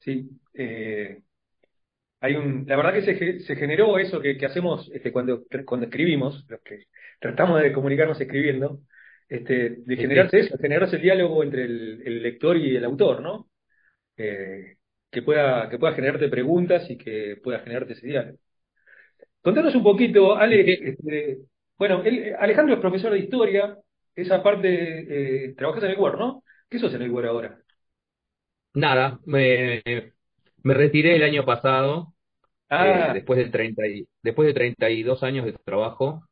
[0.00, 0.28] sí.
[0.54, 1.22] Eh,
[2.20, 5.86] hay un, la verdad que se, se generó eso que, que hacemos este, cuando, cuando
[5.86, 6.84] escribimos, los que
[7.18, 8.80] tratamos de comunicarnos escribiendo,
[9.28, 13.48] este, de generarse eso, generarse el diálogo entre el, el lector y el autor, ¿no?
[14.16, 14.76] Eh,
[15.10, 18.38] que pueda, que pueda generarte preguntas y que pueda generarte ese diálogo.
[19.42, 21.38] Contanos un poquito, Ale, este,
[21.78, 22.02] bueno,
[22.38, 23.76] Alejandro es profesor de historia,
[24.14, 26.44] esa parte, eh, trabajas en el WER, ¿no?
[26.68, 27.58] ¿Qué sos en el WER ahora?
[28.74, 29.82] Nada, me,
[30.62, 32.14] me retiré el año pasado,
[32.78, 36.24] eh, Ah, después de 30 y- después de 32 años de trabajo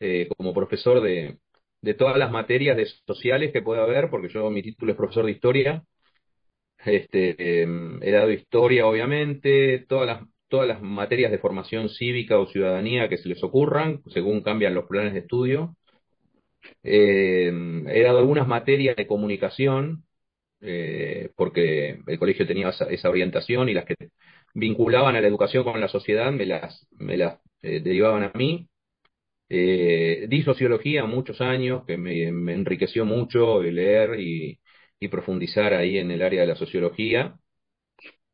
[0.00, 1.38] eh, como profesor de,
[1.82, 5.26] de todas las materias de sociales que pueda haber, porque yo mi título es profesor
[5.26, 5.84] de historia.
[6.84, 12.46] Este, em, he dado historia, obviamente, todas las, todas las materias de formación cívica o
[12.46, 15.76] ciudadanía que se les ocurran, según cambian los planes de estudio.
[16.82, 20.04] Em, he dado algunas materias de comunicación,
[20.60, 23.94] eh, porque el colegio tenía esa, orientación y las que
[24.54, 28.68] vinculaban a la educación con la sociedad me las, me las eh, derivaban a mí.
[29.50, 34.60] Eh, di sociología muchos años, que me, enriqueció mucho leer y,
[35.10, 37.36] profundizar ahí en el área de la sociología.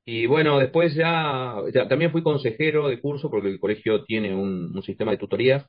[0.06, 1.56] Y bueno, después ya,
[1.88, 5.66] también fui consejero de curso porque el colegio tiene un, sistema de tutorías,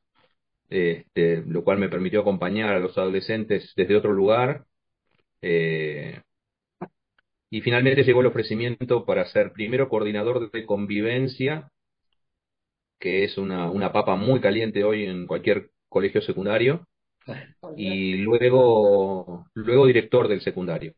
[0.70, 4.66] este, lo cual me permitió acompañar a los adolescentes desde otro lugar.
[7.56, 11.72] Y finalmente llegó el ofrecimiento para ser primero coordinador de convivencia,
[13.00, 16.86] que es una, una papa muy caliente hoy en cualquier colegio secundario,
[17.78, 20.96] y luego, luego director del secundario.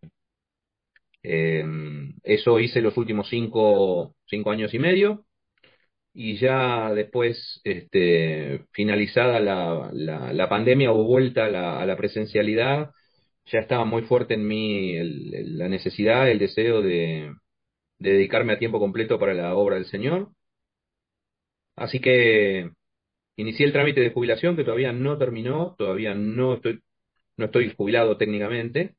[1.21, 1.63] Eh,
[2.23, 5.27] eso hice los últimos cinco, cinco años y medio
[6.11, 12.89] y ya después, este, finalizada la, la, pandemia o vuelta a la presencialidad,
[13.51, 14.93] ya estaba muy fuerte en mí
[15.57, 17.33] la necesidad, el deseo de,
[17.99, 20.31] de dedicarme a tiempo completo para la obra del Señor.
[21.75, 22.71] Así que
[23.37, 26.81] inicié el trámite de jubilación que todavía no terminó, todavía no estoy,
[27.37, 28.95] no estoy jubilado técnicamente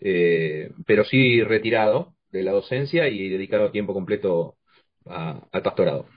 [0.00, 4.56] eh, pero sí retirado de la docencia y dedicado a tiempo completo
[5.06, 6.08] al pastorado.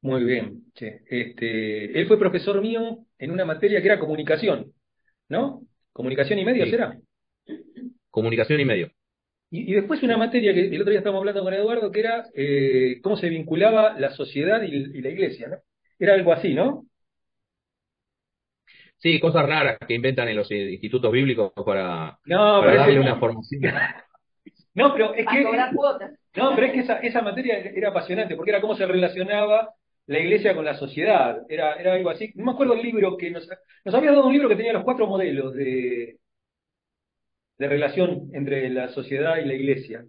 [0.00, 0.64] muy bien.
[0.74, 4.72] Este, él fue profesor mío en una materia que era comunicación,
[5.28, 5.62] ¿no?
[5.96, 6.96] Comunicación y medios Sí, era.
[8.10, 8.90] comunicación y medio.
[9.50, 12.26] Y, y después una materia que el otro día estábamos hablando con Eduardo, que era
[12.34, 15.56] eh, cómo se vinculaba la sociedad y, y la iglesia, ¿no?
[15.98, 16.86] Era algo así, ¿no?
[18.98, 23.00] Sí, cosas raras que inventan en los institutos bíblicos para, No, para pero es darle
[23.00, 23.62] una formación.
[24.74, 26.10] no, pero es que, cobrar cuotas.
[26.36, 29.74] no, pero es que esa, esa materia era apasionante, porque era cómo se relacionaba
[30.06, 31.42] la iglesia con la sociedad.
[31.48, 32.32] Era, era algo así.
[32.34, 33.48] No me acuerdo el libro que nos,
[33.84, 36.18] nos había dado un libro que tenía los cuatro modelos de,
[37.58, 40.04] de relación entre la sociedad y la iglesia.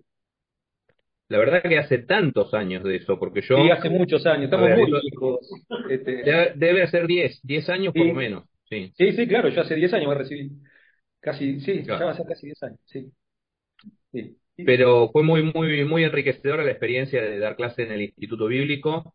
[1.29, 4.69] La verdad que hace tantos años de eso, porque Sí, yo, hace muchos años, estamos
[4.69, 5.49] ver, muy viejos.
[5.89, 6.23] Este,
[6.55, 9.75] debe, ser 10, 10 años por lo sí, menos, sí, sí, sí, claro, yo hace
[9.75, 10.51] 10 años me recibí.
[11.19, 13.11] Casi, sí, ya va a ser casi 10 años, sí.
[14.13, 14.37] sí.
[14.55, 19.13] Pero fue muy, muy, muy enriquecedora la experiencia de dar clase en el Instituto Bíblico.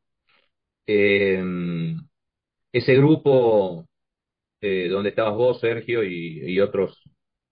[0.87, 1.43] Eh,
[2.73, 3.87] ese grupo
[4.61, 7.03] eh, donde estabas vos, Sergio, y, y otros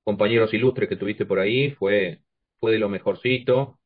[0.04, 2.20] compañeros ilustres que tuviste por ahí, fue,
[2.60, 3.80] fue de lo mejorcito.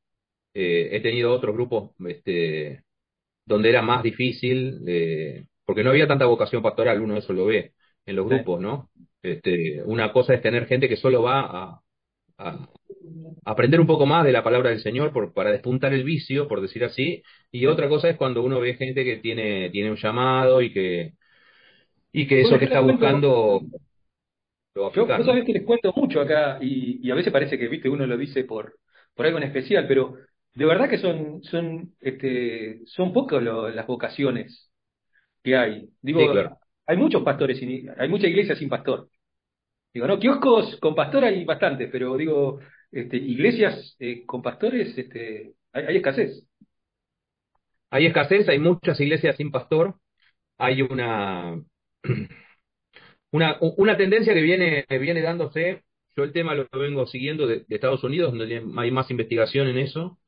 [0.55, 2.84] Eh, he tenido otros grupos este,
[3.47, 7.75] donde era más difícil, eh, porque no había tanta vocación pastoral, uno eso lo ve
[8.06, 8.34] en los sí.
[8.34, 8.91] grupos, ¿no?
[9.22, 11.82] Este, una cosa es tener gente que solo va a,
[12.38, 12.69] a
[13.44, 16.60] aprender un poco más de la palabra del Señor por, para despuntar el vicio, por
[16.60, 20.62] decir así, y otra cosa es cuando uno ve gente que tiene, tiene un llamado
[20.62, 21.12] y que,
[22.12, 23.62] y que eso que está buscando
[24.75, 27.69] lo va a yo, que les cuento mucho acá y, y a veces parece que,
[27.69, 28.78] viste, uno lo dice por,
[29.15, 30.16] por algo en especial, pero
[30.55, 34.71] de verdad que son, son, este, son pocas las vocaciones
[35.43, 35.82] que hay.
[35.82, 36.59] Sí, Digo, claro.
[36.87, 39.09] hay muchos pastores, sin, hay mucha iglesia sin pastor.
[39.93, 42.61] Digo, no, kioscos con pastor hay bastantes, pero digo,
[42.94, 46.46] este, iglesias eh, con pastores, este, hay, escasez.
[47.91, 49.96] Hay escasez, hay muchas iglesias sin pastor,
[50.58, 51.61] hay una,
[53.32, 55.82] una, una tendencia que viene, viene dándose,
[56.17, 59.79] yo el tema lo vengo siguiendo de, de Estados Unidos, donde hay más investigación en
[59.79, 60.19] eso,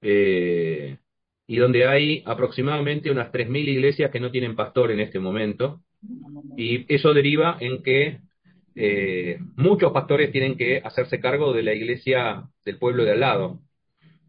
[0.00, 0.98] eh,
[1.48, 5.82] y donde hay aproximadamente unas 3.000 iglesias que no tienen pastor en este momento,
[6.56, 8.20] y eso deriva en que
[8.74, 13.60] eh, muchos pastores tienen que hacerse cargo de la iglesia del pueblo de al lado,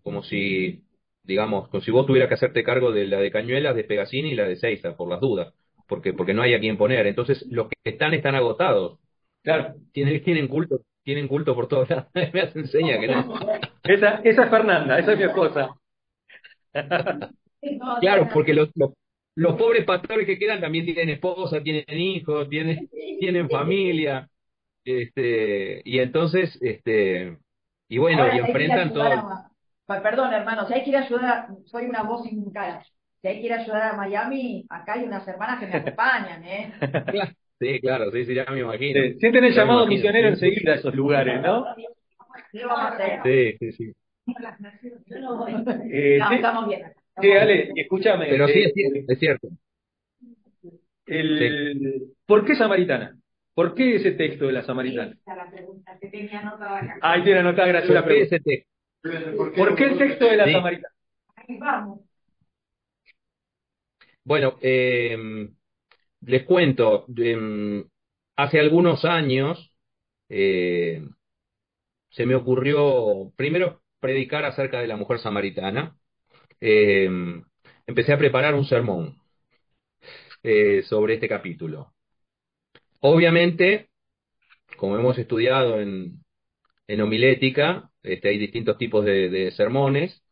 [0.03, 0.83] como si,
[1.23, 4.35] digamos, como si vos tuvieras que hacerte cargo de la de Cañuelas, de Pegasini y
[4.35, 5.53] la de Seiza, por las dudas,
[5.87, 7.07] porque, porque no hay a quién poner.
[7.07, 8.99] Entonces, los que están están agotados,
[9.43, 12.05] Claro, tienen, tienen cultos tienen culto por todos lados.
[12.33, 13.35] Me hacen seña que no.
[13.83, 15.75] Esa, esa es Fernanda, esa es mi esposa.
[17.99, 18.91] Claro, porque los, los,
[19.35, 22.89] los pobres pastores que quedan también tienen esposa, tienen hijos, tienen,
[23.19, 24.29] tienen familia,
[24.85, 27.37] este, y entonces, este,
[27.87, 29.03] y bueno, Ahora, y enfrentan todo.
[29.03, 29.49] a-
[30.01, 32.83] Perdón, hermano, si hay que ir a ayudar, a- soy una voz sin cara.
[33.21, 36.43] Si hay que ir a ayudar a Miami, acá hay unas hermanas que me acompañan,
[36.43, 36.73] ¿eh?
[37.11, 39.01] Claro, Sí, claro, sí, sí, ya me imagino.
[39.01, 39.95] Sí, Sienten el Ya llamado imagino.
[39.95, 41.65] misionero enseguida a esos lugares, ¿no?
[42.51, 43.19] ¿Qué vamos a hacer?
[43.23, 43.93] Sí, sí, sí.
[45.07, 45.53] Yo no voy.
[45.91, 46.93] Eh, No, sí, estamos bien.
[47.21, 48.25] sí, Ale, escúchame.
[48.29, 49.07] Pero sí, eh, es cierto.
[49.07, 49.47] Es cierto.
[51.05, 53.17] el, ¿Por qué Samaritana?
[53.53, 55.15] ¿Por qué ese texto de la Samaritana?
[57.01, 58.69] Ahí tiene anotada Graciela ¿Por qué ese texto?
[59.55, 60.53] ¿Por qué el texto de la Sí.
[60.53, 60.93] Samaritana?
[61.35, 61.99] Ahí vamos.
[64.23, 65.17] Bueno, eh,
[66.21, 67.85] les cuento, eh,
[68.37, 69.73] hace algunos años
[70.29, 71.03] eh,
[72.11, 75.97] se me ocurrió primero predicar acerca de la mujer samaritana.
[76.61, 77.09] Eh,
[77.87, 79.17] empecé a preparar un sermón
[80.43, 81.92] eh, sobre este capítulo.
[83.05, 83.89] Obviamente,
[84.77, 86.21] como hemos estudiado en,
[87.01, 90.23] homilética, este, hay distintos tipos de, sermones.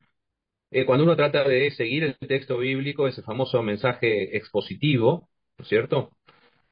[0.71, 5.69] Eh, cuando uno trata de seguir el texto bíblico, ese famoso mensaje expositivo, ¿no es
[5.69, 6.11] cierto?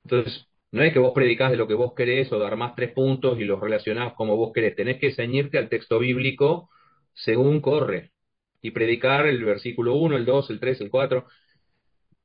[0.03, 3.39] Entonces, no es que vos predicás de lo que vos querés o armás tres puntos
[3.39, 4.75] y los relacionás como vos querés.
[4.75, 6.69] Tenés que ceñirte al texto bíblico
[7.13, 8.11] según corre
[8.61, 11.27] y predicar el versículo 1, el 2, el 3, el 4.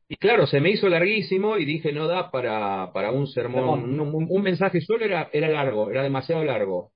[0.09, 4.01] Y claro, se me hizo larguísimo y dije, no da para, para un sermón, un,
[4.01, 6.93] un- un mensaje solo era, era largo, era demasiado largo.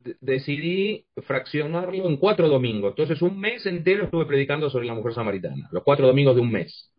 [0.00, 2.92] De- decidí fraccionarlo en cuatro domingos.
[2.92, 6.52] Entonces, un mes entero estuve predicando sobre la mujer samaritana, los cuatro domingos de un
[6.52, 6.92] mes.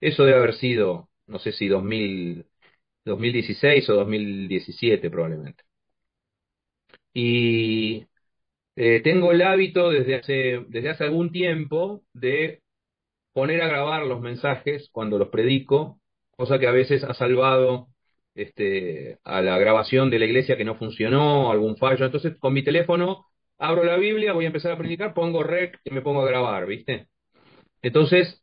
[0.00, 2.46] Eso debe haber sido, no sé si 2000,
[3.04, 5.64] 2016 o 2017 probablemente.
[7.12, 8.06] Y
[8.76, 12.62] eh, tengo el hábito desde hace, desde hace algún tiempo de
[13.34, 16.00] poner a grabar los mensajes cuando los predico,
[16.36, 17.88] cosa que a veces ha salvado
[18.34, 22.06] este, a la grabación de la iglesia que no funcionó, algún fallo.
[22.06, 23.26] Entonces, con mi teléfono
[23.58, 26.66] abro la Biblia, voy a empezar a predicar, pongo rec y me pongo a grabar,
[26.66, 27.08] ¿viste?
[27.82, 28.42] Entonces,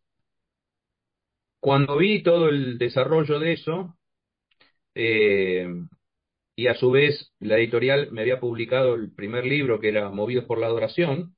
[1.59, 3.95] cuando vi todo el desarrollo de eso,
[4.95, 5.67] eh,
[6.55, 10.45] y a su vez la editorial me había publicado el primer libro que era Movidos
[10.45, 11.35] por la Adoración,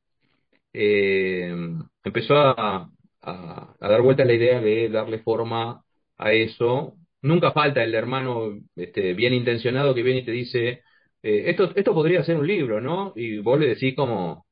[0.74, 1.56] eh,
[2.04, 2.93] empezó a,
[3.24, 5.84] a- a dar vueltas la idea de darle forma
[6.18, 6.96] a eso.
[7.22, 10.70] Nunca falta el hermano este, bien intencionado que viene y te dice,
[11.24, 13.14] eh, esto, esto podría ser un libro, ¿no?
[13.16, 14.46] Y vos le decís como,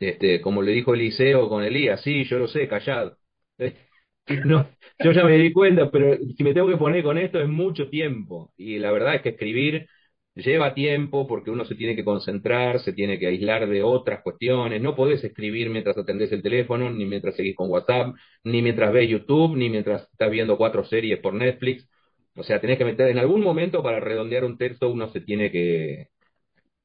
[0.00, 3.14] este, como le dijo Eliseo con Elías, sí, yo lo sé, callad.
[4.44, 4.68] No,
[5.02, 7.88] yo ya me di cuenta, pero si me tengo que poner con esto es mucho
[7.88, 8.52] tiempo.
[8.56, 9.88] Y la verdad es que escribir
[10.36, 14.80] lleva tiempo porque uno se tiene que concentrar, se tiene que aislar de otras cuestiones.
[14.82, 19.08] No podés escribir mientras atendés el teléfono, ni mientras seguís con WhatsApp, ni mientras ves
[19.08, 21.88] YouTube, ni mientras estás viendo cuatro series por Netflix.
[22.36, 25.50] O sea, tenés que meter en algún momento para redondear un texto, uno se tiene
[25.50, 26.08] que,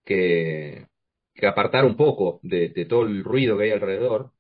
[0.05, 0.87] que,
[1.47, 4.31] apartar un poco de, de todo el ruido que hay alrededor.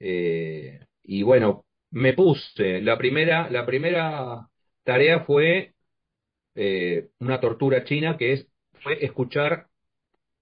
[0.00, 2.80] Eh, y bueno, me puse.
[2.82, 4.48] La primera, la primera
[4.84, 5.73] tarea fue
[6.54, 8.48] eh, una tortura china que es
[8.82, 9.68] fue escuchar,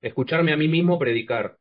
[0.02, 1.58] escucharme a mí mismo predicar,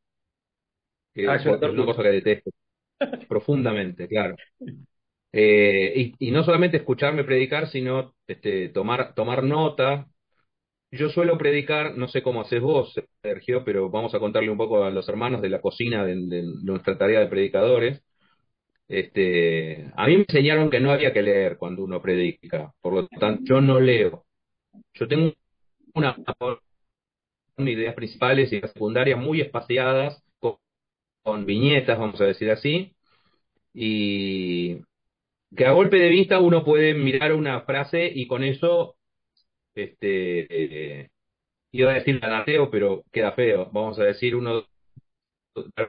[1.13, 2.51] que Ah, es es una cosa que detesto
[3.27, 4.39] profundamente, claro.
[5.33, 10.07] Eh, y, y no solamente escucharme predicar, sino este, tomar, tomar nota.
[10.91, 14.83] Yo suelo predicar, no sé cómo haces vos, Sergio, pero vamos a contarle un poco
[14.85, 18.03] a los hermanos de la cocina de, de nuestra tarea de predicadores.
[18.87, 23.07] Este, a mí me enseñaron que no había que leer cuando uno predica, por lo
[23.07, 24.25] tanto, yo no leo.
[24.93, 25.33] Yo tengo
[25.93, 26.15] una,
[27.57, 32.95] ideas principales y secundarias muy espaciadas, con, viñetas, vamos a decir así,
[33.73, 34.77] y
[35.55, 38.95] que a golpe de vista uno puede mirar una frase y con eso,
[39.75, 41.09] este, eh,
[41.71, 44.65] iba a decir ganateo, pero queda feo, vamos a decir uno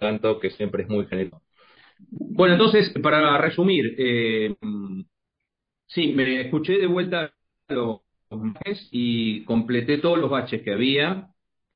[0.01, 1.43] tanto que siempre es muy generoso.
[2.11, 4.55] Bueno, entonces, para resumir, eh,
[5.87, 7.33] sí, me escuché de vuelta
[7.69, 8.01] los
[8.93, 11.29] y completé todos los baches que había.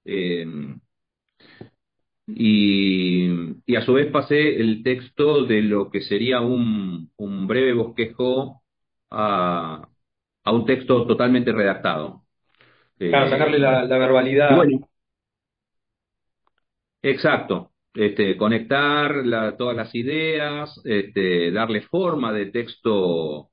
[0.04, 0.46] eh,
[2.26, 3.28] y,
[3.66, 8.62] y a su vez pasé el texto de lo que sería un, un breve bosquejo
[9.10, 9.88] a,
[10.44, 12.24] a un texto totalmente redactado.
[13.08, 14.54] Claro, Eh, sacarle la, verbalidad.
[14.54, 14.80] bueno,
[17.02, 17.72] exacto.
[17.94, 23.50] Este, conectar la- todas las ideas, este, darle forma de texto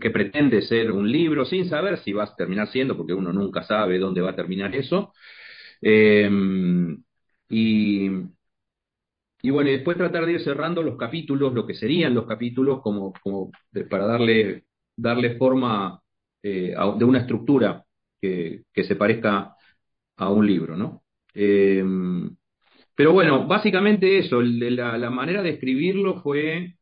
[0.00, 3.62] que pretende ser un libro, sin saber si va a terminar siendo, porque uno nunca
[3.62, 5.12] sabe dónde va a terminar eso.
[5.82, 6.28] Eh,
[7.48, 8.10] y,
[9.42, 12.80] y bueno, y después tratar de ir cerrando los capítulos, lo que serían los capítulos,
[12.82, 13.52] como, como
[13.88, 14.64] para darle,
[14.96, 16.02] darle forma
[16.42, 17.84] eh, de una estructura
[18.20, 19.54] que, que, se parezca
[20.16, 21.04] a un libro, ¿no?
[21.34, 21.84] Eh,
[22.94, 26.74] pero bueno, básicamente eso, la, la, manera de escribirlo fue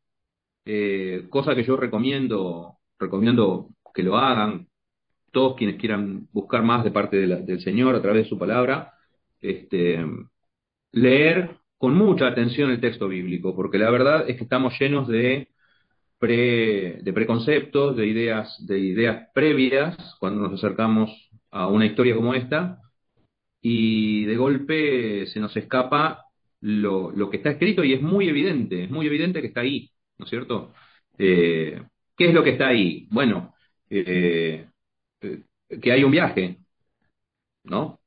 [0.65, 4.67] eh, cosa que yo recomiendo, recomiendo que lo hagan,
[5.31, 8.93] todos quienes quieran buscar más de parte del Señor a través de su palabra,
[9.41, 10.05] este,
[10.91, 15.49] leer con mucha atención el texto bíblico, porque la verdad es que estamos llenos de,
[16.21, 21.11] de preconceptos, de ideas, de ideas previas cuando nos acercamos
[21.51, 22.81] a una historia como esta,
[23.61, 26.25] y de golpe se nos escapa
[26.61, 29.91] lo, lo que está escrito y es muy evidente, es muy evidente que está ahí,
[30.17, 30.73] ¿no es cierto?
[31.17, 31.81] Eh,
[32.17, 33.07] ¿Qué es lo que está ahí?
[33.11, 33.53] Bueno,
[33.89, 34.67] eh,
[35.21, 35.43] eh
[35.81, 36.59] que hay un viaje,
[37.63, 37.99] ¿no?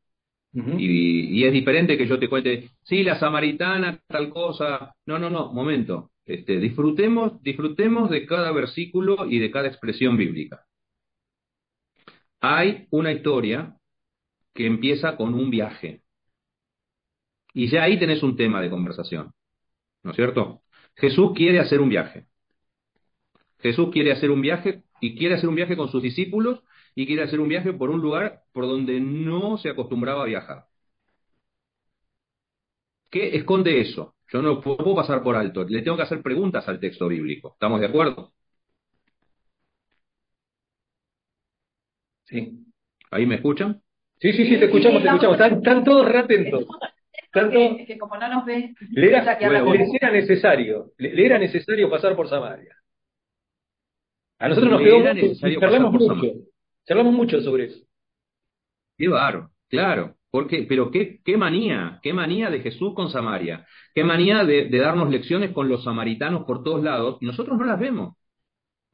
[0.53, 4.95] y, es diferente que yo te cuente, sí, la samaritana, tal cosa.
[5.07, 6.11] No, no, no, momento.
[6.25, 10.65] Este, disfrutemos, disfrutemos de cada versículo y de cada expresión bíblica.
[12.41, 13.77] Hay una historia
[14.55, 16.03] que empieza con un viaje.
[17.55, 19.33] Y ya ahí tenés un tema de conversación.
[20.03, 20.63] ¿No es cierto?
[20.97, 22.27] Jesús quiere hacer un viaje.
[23.63, 26.63] Jesús quiere hacer un viaje y quiere hacer un viaje con sus discípulos
[26.95, 30.65] y quiere hacer un viaje por un lugar por donde no se acostumbraba a viajar.
[33.11, 34.15] ¿Qué esconde eso?
[34.33, 37.53] Yo no puedo pasar por alto, le tengo que hacer preguntas al texto bíblico.
[37.55, 38.33] ¿Estamos de acuerdo?
[42.25, 42.65] Sí.
[43.11, 43.83] ¿Ahí me escuchan?
[44.21, 45.41] Sí, sí, sí, te escuchamos, te escuchamos.
[45.41, 46.67] Están, todos reatentos.
[47.33, 52.29] Que, que, como no nos ven, le era, era necesario, le, era necesario pasar por
[52.29, 52.77] Samaria.
[54.41, 56.33] A nosotros nos quedó mucho.
[56.87, 57.85] Charlamos mucho sobre eso.
[58.97, 60.17] Qué barro, claro.
[60.31, 65.11] Porque, pero qué, qué manía, qué manía de Jesús con Samaria, qué manía de, darnos
[65.11, 68.15] lecciones con los samaritanos por todos lados, y nosotros no las vemos.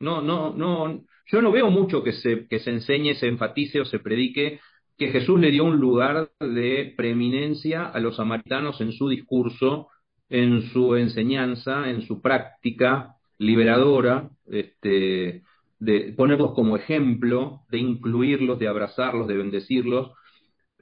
[0.00, 3.84] No, no, no, yo no veo mucho que se, que se enseñe, se enfatice o
[3.84, 4.60] se predique
[4.96, 9.88] que Jesús le dio un lugar de preeminencia a los samaritanos en su discurso,
[10.30, 15.43] en su enseñanza, en su práctica liberadora, este,
[15.78, 20.12] de ponerlos como ejemplo, de incluirlos, de abrazarlos, de bendecirlos.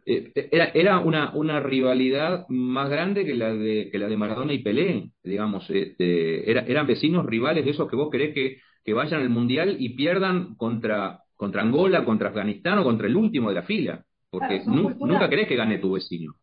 [0.07, 4.53] Eh, era, era una, una, rivalidad más grande que la de, que la de Maradona
[4.53, 5.69] y Pelé, digamos.
[5.71, 9.77] Este, era, eran vecinos rivales de esos que vos querés que, que vayan al Mundial
[9.79, 14.63] y pierdan contra, contra Angola, contra Afganistán o contra el último de la fila, porque
[14.67, 16.35] nunca querés que gane tu vecino.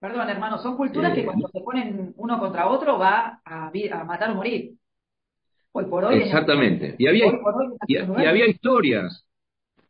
[0.00, 4.04] Perdón, hermano, son culturas que eh, cuando se ponen uno contra otro va a, a
[4.04, 4.77] matar o morir.
[6.10, 6.94] Exactamente.
[6.98, 7.26] Y había,
[7.86, 9.26] y, había historias,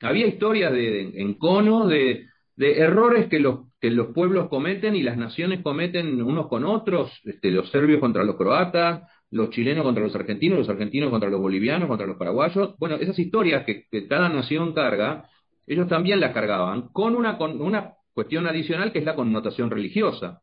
[0.01, 2.27] había historias de, en cono de,
[2.57, 7.13] de errores que los, que los pueblos cometen y las naciones cometen unos con otros,
[7.25, 11.41] este, los serbios contra los croatas, los chilenos contra los argentinos, los argentinos contra los
[11.41, 12.77] bolivianos, contra los paraguayos.
[12.79, 15.29] Bueno, esas historias que, cada nación carga,
[15.67, 20.43] ellos también las cargaban con una, con una cuestión adicional que es la connotación religiosa.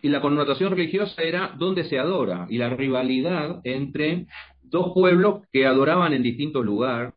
[0.00, 4.26] Y la connotación religiosa era dónde se adora y la rivalidad entre
[4.70, 7.14] dos pueblos que adoraban en distintos lugares,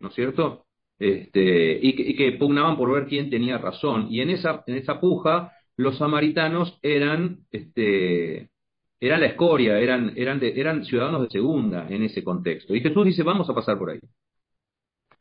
[0.00, 0.66] ¿no es cierto?
[0.98, 4.08] Este, y, que, pugnaban por ver quién tenía razón.
[4.10, 8.50] Y en esa, en esa puja, los samaritanos eran, este,
[9.00, 12.74] eran la escoria, eran, eran, eran ciudadanos de segunda en ese contexto.
[12.74, 14.00] Y Jesús dice, vamos a pasar por ahí.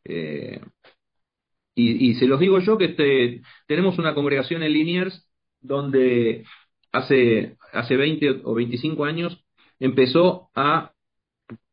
[0.05, 0.59] Eh,
[1.75, 5.29] y, se los digo yo que este, tenemos una congregación en Liniers
[5.61, 6.43] donde
[6.91, 9.45] hace, hace 20 o 25 años
[9.79, 10.91] empezó a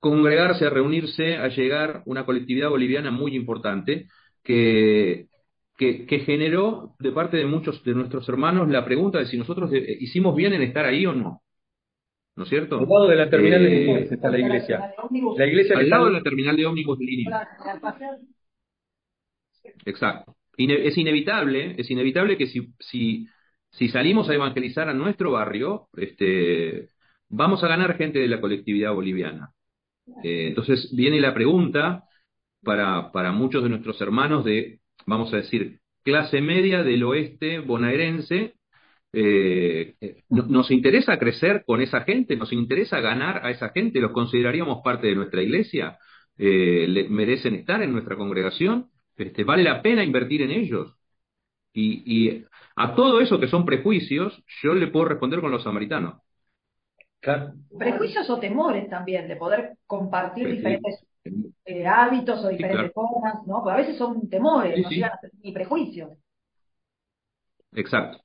[0.00, 4.08] congregarse, a reunirse, a llegar una colectividad boliviana muy importante
[4.42, 5.26] que,
[5.76, 10.34] que, generó de parte de muchos de nuestros hermanos la pregunta de si nosotros hicimos
[10.34, 11.42] bien en estar ahí o no.
[12.36, 12.78] ¿No es cierto?
[12.78, 14.94] Al lado de la terminal de eh, ómnibus está la iglesia.
[15.38, 17.48] La iglesia al lado de la terminal de ómnibus de línea.
[19.86, 20.36] Exacto.
[20.56, 23.26] es inevitable, es inevitable que si, si,
[23.70, 26.88] si salimos a evangelizar a nuestro barrio, este,
[27.28, 29.50] vamos a ganar gente de la colectividad boliviana.
[30.22, 32.04] Eh, entonces viene la pregunta
[32.62, 38.54] para, para muchos de nuestros hermanos de, vamos a decir, clase media del oeste bonaerense,
[39.12, 39.94] eh,
[40.28, 42.36] ¿nos interesa crecer con esa gente?
[42.36, 44.00] ¿Nos interesa ganar a esa gente?
[44.00, 45.98] ¿Los consideraríamos parte de nuestra iglesia?
[46.38, 48.90] Eh, ¿Merecen estar en nuestra congregación?
[49.16, 50.94] Este, ¿Vale la pena invertir en ellos?
[51.72, 52.44] Y, y,
[52.76, 56.20] a todo eso que son prejuicios, yo le puedo responder con los samaritanos.
[57.76, 61.04] Prejuicios o temores también, de poder compartir diferentes
[61.64, 63.62] eh, hábitos o diferentes formas, ¿no?
[63.62, 66.10] Porque a veces son temores, no llegan a ser ni prejuicios.
[67.72, 68.20] exacto.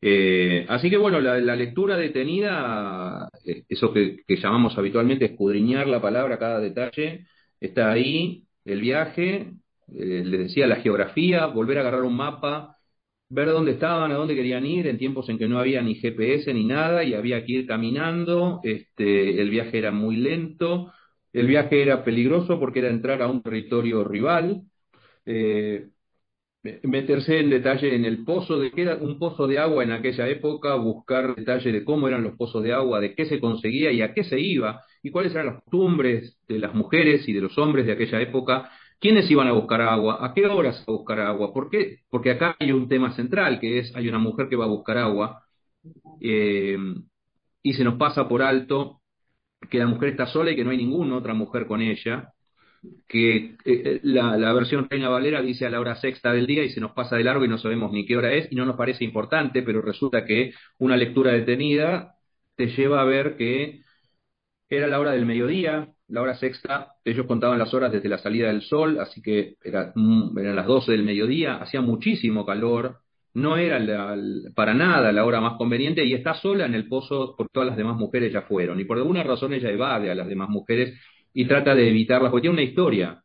[0.00, 6.38] Eh, así que bueno, la, lectura detenida, eh, eso que, llamamos habitualmente escudriñar la palabra,
[6.38, 7.26] cada detalle,
[7.60, 9.52] está ahí, el viaje,
[9.94, 12.78] eh, les decía la geografía, volver a agarrar un mapa,
[13.32, 16.52] ver dónde estaban, a dónde querían ir, en tiempos en que no había ni GPS
[16.52, 20.92] ni nada y había que ir caminando, este, el viaje era muy lento,
[21.32, 24.62] el viaje era peligroso porque era entrar a un territorio rival,
[25.26, 25.88] eh,
[26.84, 30.28] meterse en detalle en el pozo, de qué era un pozo de agua en aquella
[30.28, 34.02] época, buscar detalle de cómo eran los pozos de agua, de qué se conseguía y
[34.02, 37.56] a qué se iba, y cuáles eran las costumbres de las mujeres y de los
[37.58, 38.70] hombres de aquella época,
[39.02, 41.98] quiénes iban a buscar agua, a qué horas a buscar agua, ¿por qué?
[42.08, 44.96] Porque acá hay un tema central, que es, hay una mujer que va a buscar
[44.98, 45.44] agua,
[46.20, 46.78] eh,
[47.62, 49.02] y se nos pasa por alto
[49.70, 52.32] que la mujer está sola y que no hay ninguna otra mujer con ella,
[53.08, 56.70] que eh, eh, la, versión Reina Valera dice a la hora sexta del día y
[56.70, 58.76] se nos pasa de largo y no sabemos ni qué hora es y no nos
[58.76, 62.16] parece importante, pero resulta que una lectura detenida
[62.56, 63.82] te lleva a ver que
[64.68, 68.48] era la hora del mediodía, la hora sexta, ellos contaban las horas desde la salida
[68.48, 72.98] del sol, así que era, mm, eran las 12 del mediodía, hacía muchísimo calor,
[73.32, 73.80] no era
[74.54, 77.78] para nada la hora más conveniente y está sola en el pozo porque todas las
[77.78, 78.78] demás mujeres ya fueron.
[78.78, 81.00] Y por alguna razón ella evade a las demás mujeres
[81.32, 83.22] y trata de evitarlas, porque tiene una historia,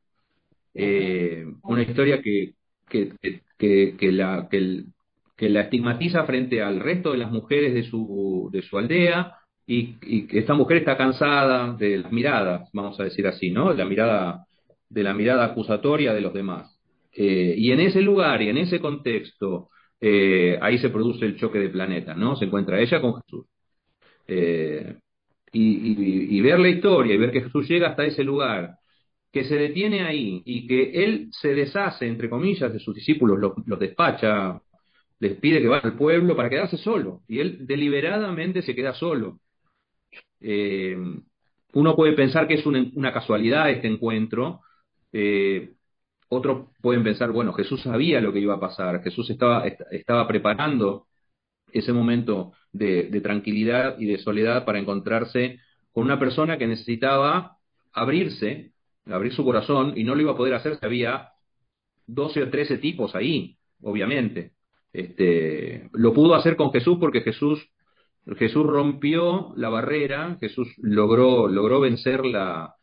[0.74, 2.54] eh, una historia que,
[2.88, 3.12] que,
[3.58, 8.78] que, la, que, la estigmatiza frente al resto de las mujeres de su, de su
[8.78, 9.34] aldea
[9.68, 13.74] y, y esta mujer está cansada de las miradas, vamos a decir así, ¿no?
[13.74, 14.46] La mirada,
[14.90, 16.78] de la mirada acusatoria de los demás.
[17.20, 19.70] Eh, y en ese lugar y en ese contexto,
[20.00, 22.36] eh, ahí se produce el choque de planeta, ¿no?
[22.36, 23.46] Se encuentra ella con Jesús.
[24.28, 24.96] Eh,
[25.52, 28.76] y, ver la historia y ver que Jesús llega hasta ese lugar,
[29.32, 33.80] que se detiene ahí y que él se deshace, entre comillas, de sus discípulos, los,
[33.80, 34.62] despacha,
[35.20, 37.22] les pide que vayan al pueblo para quedarse solo.
[37.28, 39.40] Y él deliberadamente se queda solo.
[40.42, 40.98] Eh,
[41.74, 44.62] uno puede pensar que es una, casualidad este encuentro.
[45.12, 45.74] Eh,
[46.30, 51.08] otros pueden pensar, bueno, Jesús sabía lo que iba a pasar, Jesús estaba, preparando
[51.72, 55.60] ese momento de, tranquilidad y de soledad para encontrarse
[55.92, 57.58] con una persona que necesitaba
[57.94, 58.72] abrirse,
[59.06, 61.30] abrir su corazón, y no lo iba a poder hacer si había
[62.08, 64.54] 12 o 13 tipos ahí, obviamente.
[64.94, 67.70] Este, lo pudo hacer con Jesús porque Jesús,
[68.36, 72.76] Jesús rompió la barrera, Jesús logró, logró vencer la,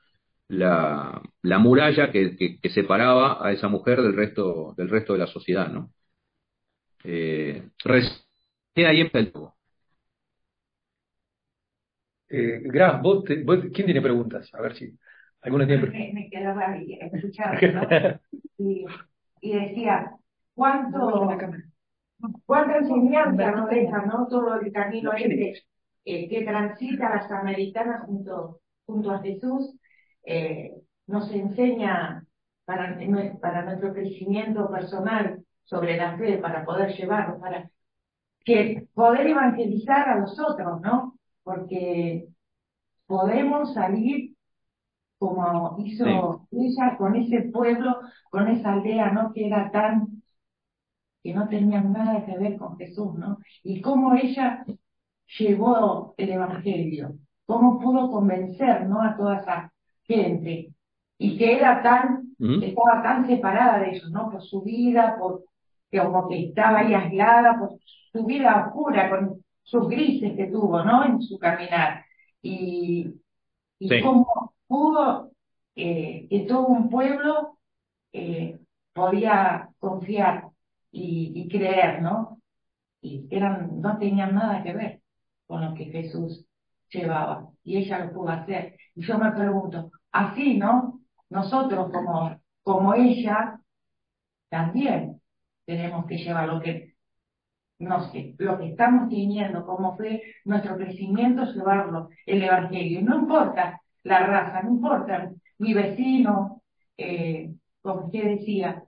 [0.49, 5.27] la, la muralla que, que, separaba a esa mujer del resto, del resto de la
[5.27, 5.91] sociedad, ¿no?
[7.05, 7.69] Eh,
[8.77, 9.55] ahí empezó.
[12.29, 14.53] Eh, Graf, vos, ¿quién tiene preguntas?
[14.55, 14.99] A ver si
[15.43, 16.15] alguna tiene preguntas.
[16.15, 17.61] Me, quedaba ahí escuchando,
[18.59, 18.87] y,
[19.41, 20.17] y, decía,
[20.55, 21.29] ¿cuánto,
[22.47, 24.27] cuánta enseñanza nos deja, ¿no?
[24.29, 25.63] Todo el camino este
[26.05, 29.75] eh, que transita la samaritana junto, junto a Jesús,
[30.25, 30.73] eh,
[31.07, 32.25] nos enseña
[32.65, 32.99] para,
[33.41, 37.71] para nuestro crecimiento personal sobre la fe, para poder llevarlo, para
[38.45, 41.15] que poder evangelizar a los otros, ¿no?
[41.45, 42.27] porque
[43.07, 44.35] podemos salir
[45.19, 49.33] como hizo ella con ese pueblo, con esa aldea, ¿no?
[49.33, 50.14] Que era tan,
[51.25, 53.39] que no tenía nada que ver con Jesús, ¿no?
[53.63, 54.63] Y cómo ella
[55.39, 57.15] llevó el Evangelio,
[57.47, 59.01] cómo pudo convencer, ¿no?
[59.03, 60.75] A toda esa gente.
[61.17, 64.31] Y que era tan, estaba tan separada de ellos, ¿no?
[64.31, 65.45] Por su vida, por,
[65.91, 67.71] que como que estaba ahí aislada, por
[68.13, 71.07] su vida oscura, con sus grises que tuvo, ¿no?
[71.07, 72.05] En su caminar.
[72.43, 73.15] Y,
[73.79, 75.31] y cómo pudo
[75.75, 77.57] eh, que todo un pueblo
[78.13, 78.59] eh,
[78.93, 80.49] podía confiar
[80.95, 82.41] y, creer, ¿no?
[83.01, 85.01] Y eran, no tenían nada que ver
[85.47, 86.47] con lo que Jesús
[86.91, 87.51] llevaba.
[87.65, 88.77] Y ella lo pudo hacer.
[88.95, 91.01] Y yo me pregunto, así, ¿no?
[91.31, 93.61] Nosotros como, como ella,
[94.49, 95.21] también
[95.67, 96.95] tenemos que llevar lo que
[97.79, 103.03] no sé, lo que estamos teniendo, cómo fue nuestro crecimiento, llevarlo, el Evangelio.
[103.03, 106.63] No importa la raza, no importa mi vecino,
[106.97, 107.53] eh,
[107.83, 108.85] como usted decía,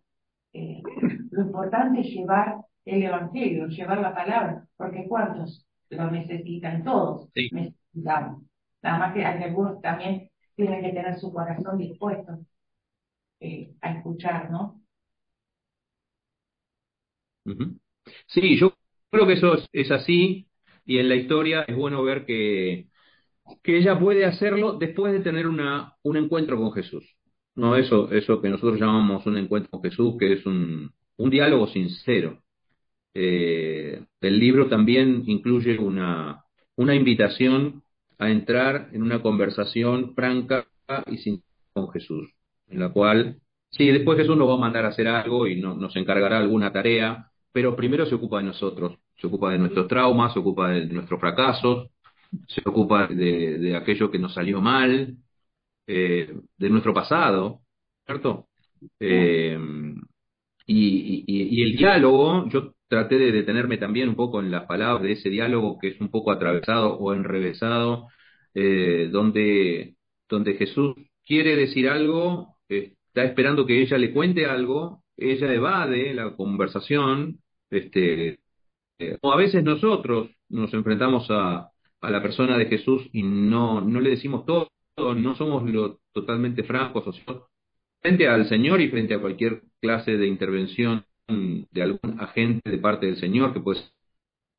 [0.53, 0.83] eh,
[1.37, 6.83] lo importante es llevar el Evangelio, llevar la palabra, porque ¿cuántos lo necesitan?
[6.83, 8.43] Todos necesitamos.
[8.83, 12.39] Nada más que algunos también tienen que tener su corazón dispuesto
[13.41, 14.81] eh, a escuchar, ¿no?
[18.27, 18.73] Sí, yo
[19.11, 20.49] creo que eso es, así
[20.87, 22.89] y en la historia es bueno ver que,
[23.63, 27.05] que ella puede hacerlo después de tener una, un encuentro con Jesús.
[27.55, 31.67] No eso, eso que nosotros llamamos un encuentro con Jesús, que es un, un diálogo
[31.69, 32.43] sincero.
[33.15, 36.45] eh, el libro también incluye una,
[36.77, 37.83] una invitación
[38.19, 40.67] a entrar en una conversación franca
[41.11, 42.31] y sin con Jesús,
[42.69, 45.75] en la cual, sí, después Jesús nos va a mandar a hacer algo y no,
[45.75, 50.33] nos encargará alguna tarea, pero primero se ocupa de nosotros, se ocupa de nuestros traumas,
[50.33, 51.91] se ocupa de nuestros fracasos,
[52.49, 55.17] se ocupa de, de aquello que nos salió mal,
[55.87, 57.61] eh, de nuestro pasado,
[58.07, 58.49] ¿cierto?
[59.01, 59.59] Eh,
[60.67, 65.13] y, y, el diálogo, yo traté de detenerme también un poco en las palabras de
[65.13, 68.09] ese diálogo que es un poco atravesado o enrevesado,
[68.55, 69.97] eh, donde,
[70.29, 76.37] donde Jesús quiere decir algo, está esperando que ella le cuente algo, ella evade la
[76.37, 78.41] conversación, este,
[78.99, 83.81] eh, o a veces nosotros nos enfrentamos a, a la persona de Jesús y no,
[83.81, 87.13] no le decimos todo, no somos lo totalmente francos o
[88.07, 93.07] frente al Señor y frente a cualquier clase de intervención de algún agente de parte
[93.07, 93.81] del Señor, que puede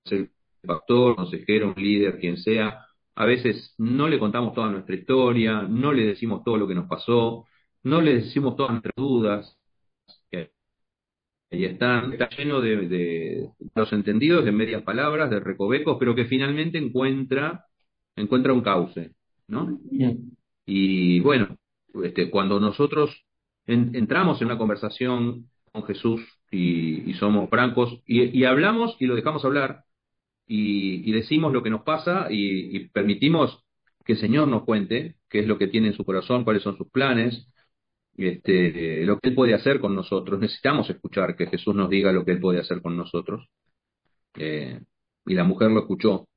[0.03, 0.31] ser
[0.65, 5.93] pastor, consejero, un líder, quien sea, a veces no le contamos toda nuestra historia, no
[5.93, 7.45] le decimos todo lo que nos pasó,
[7.83, 9.57] no le decimos todas nuestras dudas,
[10.29, 10.51] que
[11.49, 16.25] ahí están, está lleno de, de, los entendidos, de medias palabras, de recovecos, pero que
[16.25, 17.65] finalmente encuentra,
[18.13, 19.13] encuentra un cauce,
[19.47, 19.79] ¿no?
[20.65, 21.55] Y bueno,
[22.03, 23.23] este, cuando nosotros
[23.67, 29.05] en, entramos en una conversación con Jesús y, y somos francos y, y, hablamos y
[29.05, 29.83] lo dejamos hablar
[30.47, 33.63] y, y decimos lo que nos pasa y, permitimos
[34.05, 36.77] que el Señor nos cuente qué es lo que tiene en su corazón, cuáles son
[36.77, 37.47] sus planes,
[38.15, 40.39] este, lo que Él puede hacer con nosotros.
[40.39, 43.47] Necesitamos escuchar que Jesús nos diga lo que Él puede hacer con nosotros.
[44.35, 44.79] Eh,
[45.25, 46.27] y la mujer lo escuchó.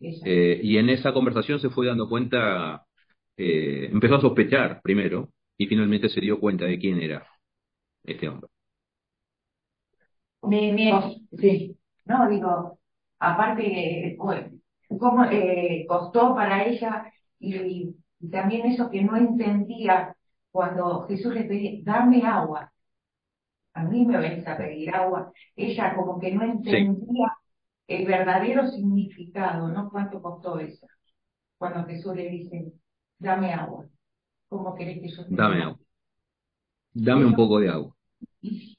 [0.00, 2.84] Eh, y en esa conversación se fue dando cuenta,
[3.36, 7.26] eh, empezó a sospechar primero y finalmente se dio cuenta de quién era
[8.04, 8.48] este hombre.
[10.42, 10.92] Me, me,
[11.38, 11.76] sí.
[12.04, 12.78] No, digo,
[13.18, 17.96] aparte, cómo eh, costó para ella y, y,
[18.30, 20.16] también eso que no entendía
[20.50, 22.72] cuando Jesús le pedía, dame agua.
[23.74, 25.32] A mí me ves a pedir agua.
[25.54, 27.28] Ella como que no entendía
[27.86, 27.94] sí.
[27.94, 29.90] el verdadero significado, ¿no?
[29.90, 30.86] ¿Cuánto costó eso?
[31.58, 32.72] Cuando Jesús le dice,
[33.18, 33.86] dame agua.
[34.48, 35.78] ¿Cómo querés que yo te Dame agua.
[36.92, 37.94] Dame un poco de agua.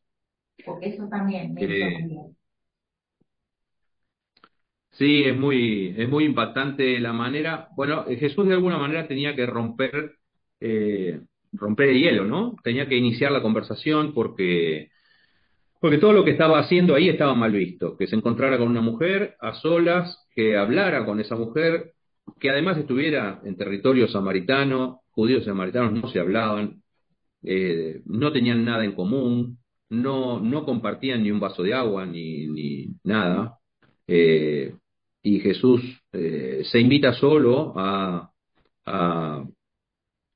[0.66, 2.34] Porque eso también me eh,
[4.92, 7.70] Sí, es muy, es muy impactante la manera.
[7.76, 10.16] Bueno, Jesús de alguna manera tenía que romper,
[10.60, 11.22] eh,
[11.54, 12.56] romper el hielo, ¿no?
[12.64, 14.90] Tenía que iniciar la conversación porque,
[15.80, 17.96] porque todo lo que estaba haciendo ahí estaba mal visto.
[17.96, 21.94] Que se encontrara con una mujer a solas, que hablara con esa mujer,
[22.40, 26.84] que además estuviera en territorio samaritano, judíos y samaritanos no se hablaban,
[27.42, 29.58] eh, no tenían nada en común,
[29.90, 33.58] no, no compartían ni un vaso de agua ni, ni nada.
[34.06, 34.76] Eh,
[35.24, 35.82] y Jesús
[36.14, 38.30] eh, se invita solo a,
[38.86, 39.44] a,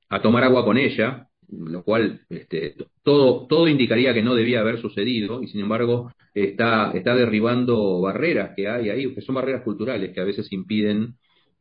[0.08, 4.80] a, tomar agua con ella, lo cual este, todo, todo indicaría que no debía haber
[4.80, 10.12] sucedido, y sin embargo está, está derribando barreras que hay ahí, que son barreras culturales
[10.12, 11.14] que a veces impiden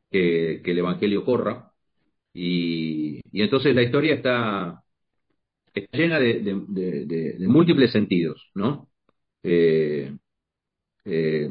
[0.10, 1.71] que, que el Evangelio corra.
[2.34, 4.84] Y, entonces la historia está,
[5.74, 8.90] está llena de, múltiples sentidos, ¿no?
[9.44, 10.16] Eh,
[11.06, 11.50] eh,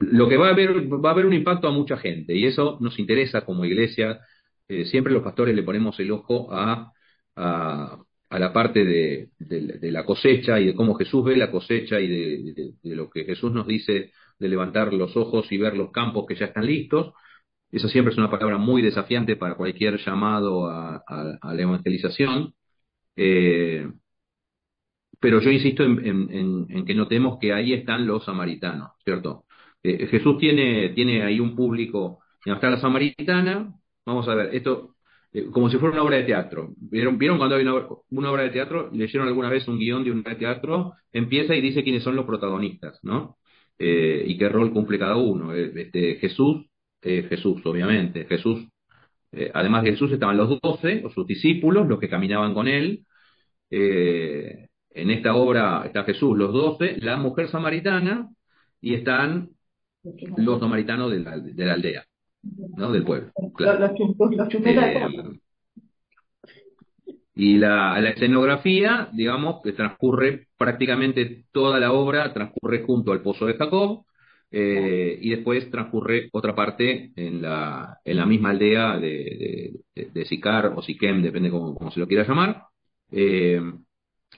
[0.00, 2.78] lo que va a haber va a haber un impacto a mucha gente y eso
[2.80, 4.20] nos interesa como iglesia.
[4.68, 6.92] Eh, siempre los pastores le ponemos el ojo a,
[7.36, 7.98] a,
[8.30, 12.08] a la parte de, de, la cosecha y de cómo Jesús ve la cosecha y
[12.08, 16.36] de, lo que Jesús nos dice de levantar los ojos y ver los campos que
[16.36, 17.12] ya están listos.
[17.72, 21.02] Eso siempre es una palabra muy desafiante para cualquier llamado a,
[21.42, 22.54] la evangelización.
[23.16, 23.88] Eh,
[25.20, 29.44] pero yo insisto en, que notemos que ahí están los samaritanos, ¿cierto?
[29.82, 33.74] Eh, Jesús tiene, tiene ahí un público, está la samaritana,
[34.06, 34.96] vamos a ver, esto
[35.32, 36.70] eh, como si fuera una obra de teatro.
[36.76, 38.90] ¿Vieron, ¿vieron cuando hay una, obra de teatro?
[38.92, 40.94] ¿Leyeron alguna vez un guion de una obra de teatro?
[41.12, 43.36] Empieza y dice quiénes son los protagonistas, ¿no?
[43.78, 45.54] Y qué rol cumple cada uno.
[45.54, 46.69] Este, Jesús,
[47.02, 48.68] Jesús, obviamente, Jesús,
[49.54, 53.04] además de Jesús estaban los doce, o sus discípulos, los que caminaban con él.
[53.70, 58.28] en esta obra está Jesús, los doce, la mujer samaritana,
[58.80, 59.50] y están
[60.36, 62.04] los samaritanos de la, de la aldea,
[62.76, 62.90] ¿no?
[62.90, 63.30] Del pueblo.
[63.54, 63.86] Claro.
[63.86, 65.40] Eh,
[67.34, 73.46] y la, la, escenografía, digamos, que transcurre prácticamente toda la obra, transcurre junto al pozo
[73.46, 74.04] de Jacob,
[74.50, 80.24] eh, y después transcurre otra parte en la, en la misma aldea de, de, de
[80.24, 82.64] Sicar o Siquem, depende cómo, cómo se lo quiera llamar.
[83.12, 83.60] Eh,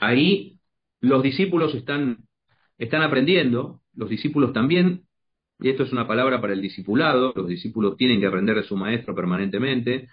[0.00, 0.58] ahí
[1.00, 2.18] los discípulos están,
[2.78, 5.02] están aprendiendo los discípulos también,
[5.60, 8.76] y esto es una palabra para el discipulado, los discípulos tienen que aprender de su
[8.76, 10.08] maestro permanentemente,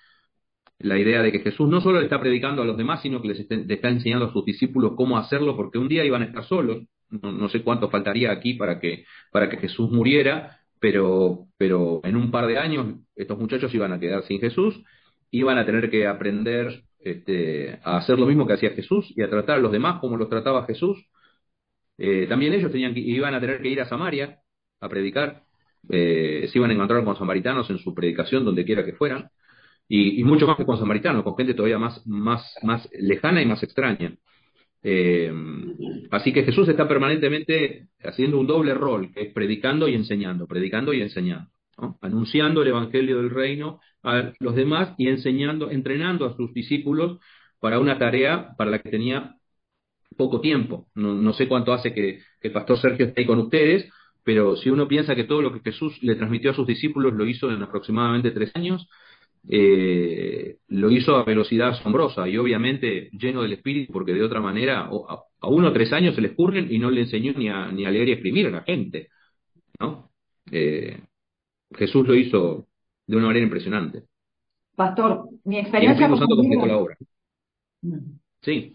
[0.80, 3.30] la idea de que Jesús no solo le está predicando a los demás, sino que
[3.30, 6.84] les está enseñando a sus discípulos cómo hacerlo, porque un día iban a estar solos.
[7.10, 12.32] No, sé cuánto faltaría aquí para que, para que Jesús muriera, pero, pero en un
[12.32, 14.80] par de años estos muchachos iban a quedar sin Jesús,
[15.32, 19.30] iban a tener que aprender este, a hacer lo mismo que hacía Jesús y a
[19.30, 20.98] tratar a los demás como los trataba Jesús.
[21.98, 24.40] Eh, también ellos tenían que, iban a tener que ir a Samaria
[24.80, 25.44] a predicar,
[25.90, 29.30] eh, se iban a encontrar con samaritanos en su predicación donde quiera que fueran
[29.90, 33.64] y, mucho más que con samaritanos, con gente todavía más, más, más lejana y más
[33.64, 34.16] extraña.
[34.82, 35.32] Eh,
[36.12, 40.94] así que Jesús está permanentemente haciendo un doble rol, que es predicando y enseñando, predicando
[40.94, 41.50] y enseñando,
[42.02, 47.20] anunciando el Evangelio del Reino a los demás y enseñando, entrenando a sus discípulos
[47.60, 49.36] para una tarea para la que tenía
[50.18, 50.88] poco tiempo.
[50.96, 53.90] No, sé cuánto hace que, que, el pastor Sergio esté ahí con ustedes,
[54.24, 57.26] pero si uno piensa que todo lo que Jesús le transmitió a sus discípulos lo
[57.26, 58.88] hizo en aproximadamente tres años,
[59.48, 64.82] eh, lo hizo a velocidad asombrosa y obviamente lleno del espíritu, porque de otra manera
[64.82, 67.86] a, uno o tres años se le escurren y no le enseñó ni a, ni
[67.86, 69.10] a leer y escribir a la gente.
[69.80, 70.10] ¿no?
[70.52, 71.00] Eh,
[71.72, 72.68] Jesús lo hizo
[73.08, 74.04] de una manera impresionante.
[74.76, 76.66] Pastor, mi experiencia con el libro...
[76.66, 76.98] la obra.
[77.82, 77.98] Mm.
[78.42, 78.74] Sí.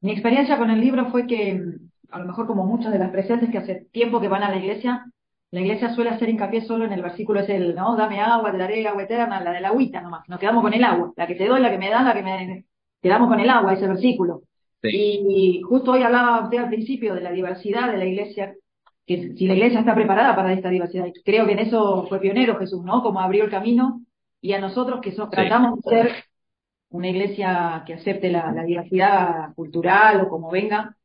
[0.00, 1.62] Mi experiencia con el libro fue que,
[2.10, 4.56] a lo mejor como muchas de las presentes que hace tiempo que van a la
[4.56, 5.04] iglesia,
[5.52, 8.56] la iglesia suele hacer hincapié solo en el versículo es el, no, dame agua, te
[8.56, 10.26] daré agua eterna, la de la agüita nomás.
[10.26, 11.12] Nos quedamos con el agua.
[11.14, 12.64] La que te doy, la que me das, la que me...
[13.02, 14.42] Quedamos con el agua, ese versículo.
[14.82, 18.54] Y justo hoy hablaba usted al principio de la diversidad de la iglesia,
[19.06, 21.06] que si la iglesia está preparada para esta diversidad.
[21.22, 23.02] Creo que en eso fue pionero Jesús, ¿no?
[23.02, 24.00] Como abrió el camino
[24.40, 26.24] y a nosotros que tratamos de ser
[26.88, 30.96] una iglesia que acepte la, diversidad cultural o como venga,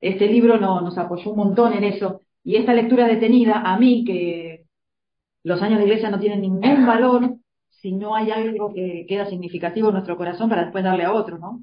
[0.00, 2.22] este libro no, nos apoyó un montón en eso.
[2.48, 4.64] Y esta lectura detenida, a mí, que
[5.42, 7.34] los años de iglesia no tienen ningún valor
[7.68, 11.36] si no hay algo que queda significativo en nuestro corazón para después darle a otro,
[11.36, 11.60] ¿no?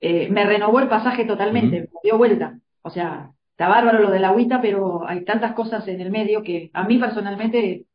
[0.00, 2.58] Eh, me renovó el pasaje totalmente, me dio vuelta.
[2.82, 6.42] O sea, está bárbaro lo de la agüita, pero hay tantas cosas en el medio
[6.42, 7.86] que a mí personalmente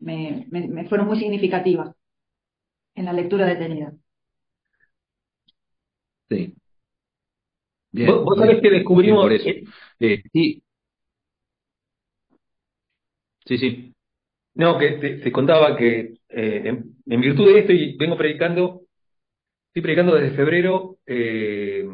[0.00, 1.94] me, me, fueron muy significativas
[2.96, 3.92] en la lectura detenida.
[6.28, 6.52] Sí.
[7.92, 8.24] Bien.
[8.24, 9.30] ¿Vos, sabés que descubrimos...
[10.00, 10.62] Eh, sí,
[13.48, 13.94] Sí, sí.
[14.54, 16.62] No, que te, contaba que eh,
[17.06, 18.82] en, virtud de esto, y vengo predicando,
[19.68, 21.86] estoy predicando desde febrero eh,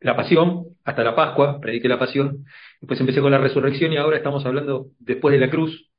[0.00, 2.44] la pasión hasta la Pascua, prediqué la pasión,
[2.80, 5.90] después empecé con la resurrección y ahora estamos hablando después de la cruz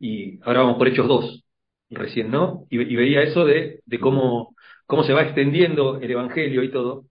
[0.00, 1.44] y ahora vamos por Hechos 2
[1.90, 2.66] recién, ¿no?
[2.70, 4.54] Y, veía eso de, cómo,
[4.86, 7.06] cómo se va extendiendo el Evangelio y todo.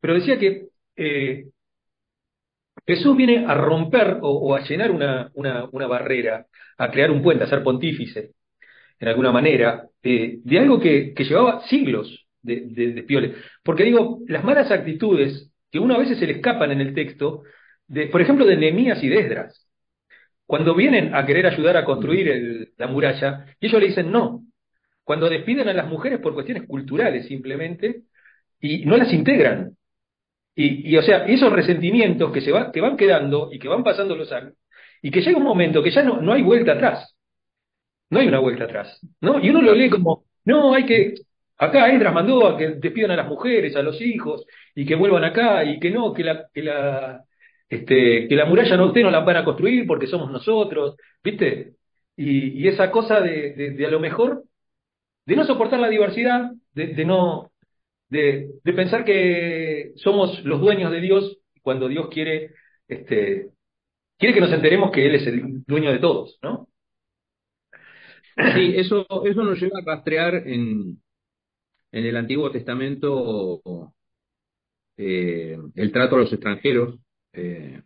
[0.00, 1.46] Pero decía que eh,
[2.86, 6.46] Jesús viene a romper o, a llenar una, una, barrera,
[6.78, 8.32] a crear un puente, a ser pontífice,
[8.98, 15.50] en alguna manera, de algo que, llevaba siglos de, de, Porque digo, las malas actitudes
[15.70, 17.42] que uno a veces se le escapan en el texto,
[17.88, 19.68] de, por ejemplo, de Nehemías y de Esdras,
[20.46, 24.44] cuando vienen a querer ayudar a construir la muralla, y ellos le dicen no.
[25.02, 28.02] Cuando despiden a las mujeres por cuestiones culturales simplemente,
[28.60, 29.76] y no las integran,
[30.54, 34.14] y, o sea, esos resentimientos que, se va, que van quedando y que van pasando
[34.14, 34.54] los años,
[35.04, 37.14] y que llega un momento que ya no, no hay vuelta atrás.
[38.08, 38.98] No hay una vuelta atrás.
[39.20, 39.38] ¿no?
[39.38, 41.14] Y uno lo lee como, no, hay que.
[41.58, 45.24] Acá Esdras mandó a que despidan a las mujeres, a los hijos, y que vuelvan
[45.24, 47.22] acá, y que no, que la, que la,
[47.68, 51.74] este, que la muralla no ustedes no la van a construir porque somos nosotros, ¿viste?
[52.16, 54.44] Y, y esa cosa de, de, a lo mejor,
[55.26, 57.52] de no soportar la diversidad, de, de no,
[58.08, 62.52] de, pensar que somos los dueños de Dios cuando Dios quiere,
[62.88, 63.50] este,
[64.18, 66.68] quiere que nos enteremos que Él es el dueño de todos, ¿no?
[68.54, 71.00] Sí, eso, eso nos lleva a rastrear en,
[71.92, 73.62] en el Antiguo Testamento
[74.96, 76.98] eh, el trato a los extranjeros,
[77.32, 77.82] eh,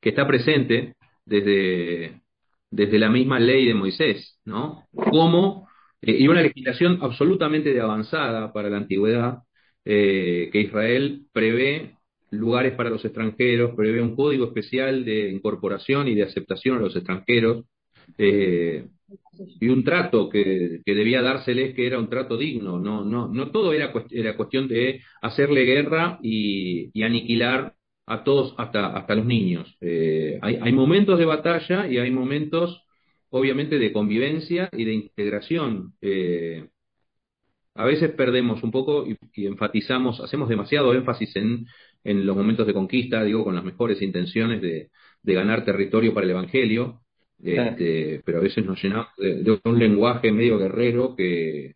[0.00, 2.22] que está presente desde,
[2.70, 4.86] desde la misma ley de Moisés, ¿no?
[4.94, 5.68] Cómo
[6.02, 9.38] eh, y una legislación absolutamente de avanzada para la antigüedad,
[9.84, 11.98] que Israel prevé
[12.34, 16.96] lugares para los extranjeros, prevé un código especial de incorporación y de aceptación a los
[16.96, 17.64] extranjeros,
[18.18, 18.86] eh,
[19.60, 23.72] y un trato que, debía dárseles que era un trato digno, no, no, no todo
[23.72, 27.74] era, cuestión de hacerle guerra y, aniquilar
[28.06, 29.76] a todos, hasta, hasta los niños.
[29.80, 32.84] hay, hay momentos de batalla y hay momentos
[33.36, 35.94] obviamente de convivencia y de integración.
[36.00, 36.68] Eh,
[37.74, 41.66] a veces perdemos un poco y, enfatizamos, hacemos demasiado énfasis en,
[42.04, 44.90] en los momentos de conquista, digo, con las mejores intenciones de,
[45.22, 47.00] ganar territorio para el Evangelio,
[47.42, 51.74] este, pero a veces nos llenamos de, un lenguaje medio guerrero que,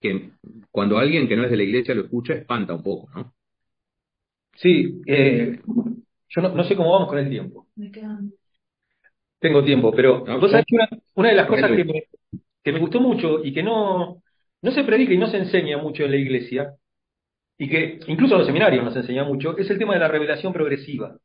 [0.00, 0.30] que
[0.70, 3.32] cuando alguien que no es de la iglesia lo escucha espanta un poco, ¿no?
[4.56, 5.60] Sí, eh,
[6.28, 7.68] yo no, sé cómo vamos con el tiempo.
[9.38, 12.04] Tengo tiempo, pero una, de las cosas que me,
[12.64, 14.20] que me gustó mucho y que no,
[14.60, 16.74] no se predica y no se enseña mucho en la iglesia,
[17.58, 20.52] y que incluso en los seminarios nos enseña mucho, es el tema de la revelación
[20.52, 21.18] progresiva.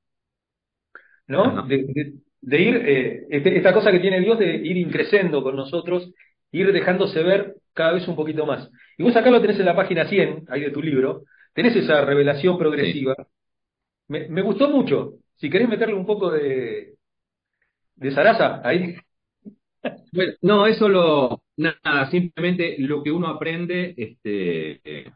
[1.27, 1.65] ¿No?
[1.65, 6.11] De, ir, eh, este, esta cosa que tiene Dios de ir increciendo con nosotros,
[6.51, 8.69] ir dejándose ver cada vez un poquito más.
[8.97, 12.03] Y vos acá lo tenés en la página 100, ahí de tu libro, tenés esa
[12.03, 13.15] revelación progresiva.
[14.07, 15.13] Me, me, gustó mucho.
[15.37, 16.95] Si querés meterle un poco de,
[17.95, 18.95] de zaraza ahí.
[20.11, 25.11] Bueno, no, eso lo, nada, simplemente lo que uno aprende, este,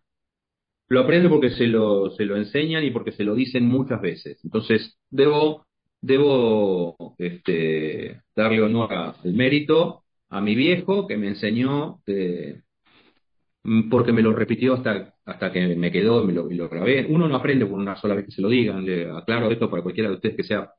[0.89, 4.39] lo aprende porque se lo, se lo enseñan y porque se lo dicen muchas veces.
[4.43, 5.65] Entonces, debo,
[6.02, 12.62] debo este, darle honor al mérito a mi viejo que me enseñó, eh,
[13.89, 17.06] porque me lo repitió hasta, hasta que me quedó y, me lo, lo grabé.
[17.10, 18.86] Uno no aprende por una sola vez que se lo digan.
[18.86, 20.71] Le aclaro esto para cualquiera de ustedes que sea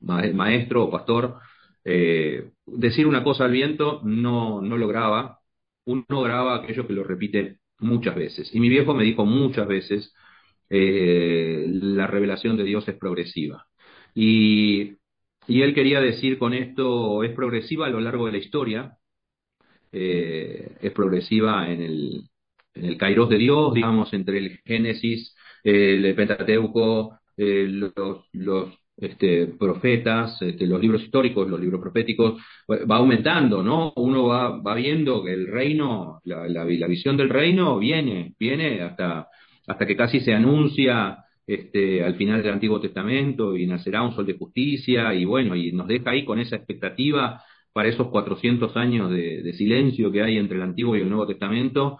[0.00, 1.36] maestro o pastor.
[1.84, 5.40] Eh, decir una cosa al viento no, no lo graba.
[5.86, 8.54] Uno graba aquello que lo repite muchas veces.
[8.54, 10.14] Y mi viejo me dijo muchas veces,
[10.70, 13.66] eh, la revelación de Dios es progresiva.
[14.14, 14.96] Y,
[15.46, 18.98] y, él quería decir con esto, es progresiva a lo largo de la historia,
[19.92, 22.22] eh, es progresiva en el,
[22.74, 27.92] en el Kairos de Dios, digamos, entre el Génesis, el Pentateuco, eh, los,
[28.32, 33.92] los este, profetas, este, los libros históricos, los libros proféticos, va aumentando, ¿no?
[33.96, 39.28] Uno va, va viendo que el reino, la, visión del reino viene, viene hasta,
[39.66, 44.26] hasta que casi se anuncia este, al final del Antiguo Testamento y nacerá un sol
[44.26, 49.10] de justicia y bueno, y nos deja ahí con esa expectativa para esos 400 años
[49.10, 51.98] de silencio que hay entre el Antiguo y el Nuevo Testamento,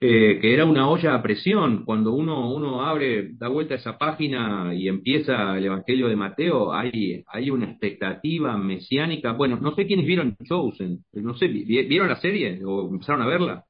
[0.00, 1.84] eh, que era una olla a presión.
[1.84, 6.72] Cuando uno, uno abre, da vuelta a esa página y empieza el Evangelio de Mateo,
[6.72, 9.32] hay, hay una expectativa mesiánica.
[9.32, 13.64] Bueno, no sé quiénes vieron Chosen, no sé, ¿vieron la serie o empezaron a verla?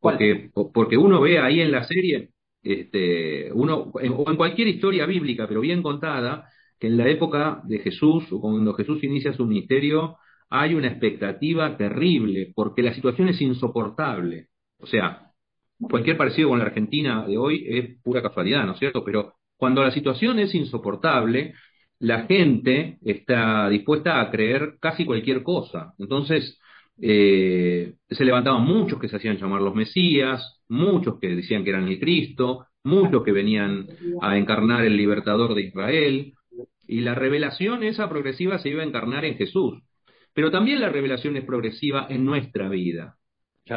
[0.00, 2.30] Porque, porque uno ve ahí en la serie,
[2.62, 7.78] este, uno, o en cualquier historia bíblica, pero bien contada, que en la época de
[7.80, 10.16] Jesús, o cuando Jesús inicia su ministerio,
[10.48, 14.48] hay una expectativa terrible, porque la situación es insoportable.
[14.78, 15.29] O sea,
[15.80, 19.04] cualquier parecido con la Argentina de hoy es pura casualidad, ¿no es cierto?
[19.04, 21.54] Pero cuando la situación es insoportable,
[21.98, 25.94] la gente está dispuesta a creer casi cualquier cosa.
[25.98, 26.58] Entonces,
[27.00, 31.88] eh, se levantaban muchos que se hacían llamar los Mesías, muchos que decían que eran
[31.88, 33.86] el Cristo, muchos que venían
[34.22, 36.32] a encarnar el libertador de Israel,
[36.86, 39.82] y la revelación esa progresiva se iba a encarnar en Jesús.
[40.32, 43.16] Pero también la revelación es progresiva en nuestra vida.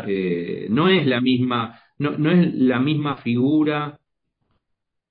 [0.08, 1.80] Eh, no es la misma
[2.12, 4.00] no, es la misma figura.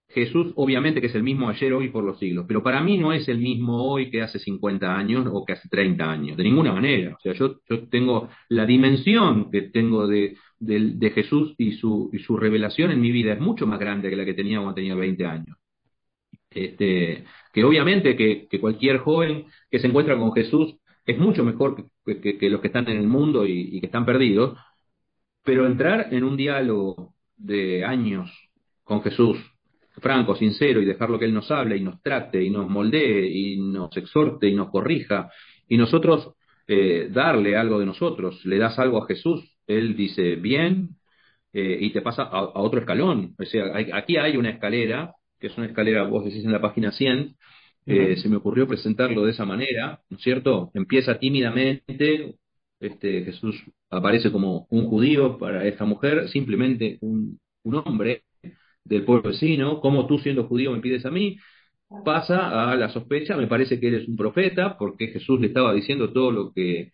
[0.08, 3.14] Jesús, obviamente que es el mismo ayer, hoy, por los siglos, pero para mí no
[3.14, 6.72] es el mismo hoy que hace 50 años o que hace 30 años, de ninguna
[6.72, 7.16] manera.
[7.16, 12.18] O sea, yo, yo tengo la dimensión que tengo de, de, Jesús y su, y
[12.18, 14.94] su revelación en mi vida es mucho más grande que la que tenía cuando tenía
[14.94, 15.56] 20 años.
[16.50, 20.76] Este, que obviamente que, cualquier joven que se encuentra con Jesús
[21.06, 24.58] es mucho mejor que, que, los que están en el mundo y que están perdidos,
[25.44, 28.30] pero entrar en un diálogo de años
[28.84, 29.38] con Jesús,
[30.00, 33.60] franco, sincero, y dejarlo que Él nos hable y nos trate y nos moldee y
[33.60, 35.30] nos exhorte y nos corrija,
[35.68, 36.34] y nosotros
[36.66, 40.90] eh, darle algo de nosotros, le das algo a Jesús, Él dice bien
[41.52, 43.34] eh, y te pasa a, otro escalón.
[43.38, 46.92] O sea, aquí hay una escalera, que es una escalera, vos decís en la página
[46.92, 47.36] 100,
[47.86, 50.70] eh, se me ocurrió presentarlo de esa manera, ¿no es cierto?
[50.74, 52.36] Empieza tímidamente,
[52.82, 58.24] este, Jesús aparece como un judío para esta mujer, simplemente un, hombre
[58.84, 61.36] del pueblo vecino, como tú siendo judío me pides a mí,
[62.04, 66.12] pasa a la sospecha, me parece que eres un profeta, porque Jesús le estaba diciendo
[66.12, 66.92] todo lo que,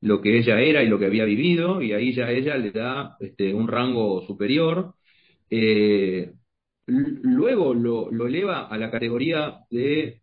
[0.00, 3.16] lo que ella era y lo que había vivido, y ahí ya ella le da
[3.20, 4.94] este, un rango superior.
[5.50, 6.32] Eh,
[6.86, 10.19] luego lo, lo eleva a la categoría de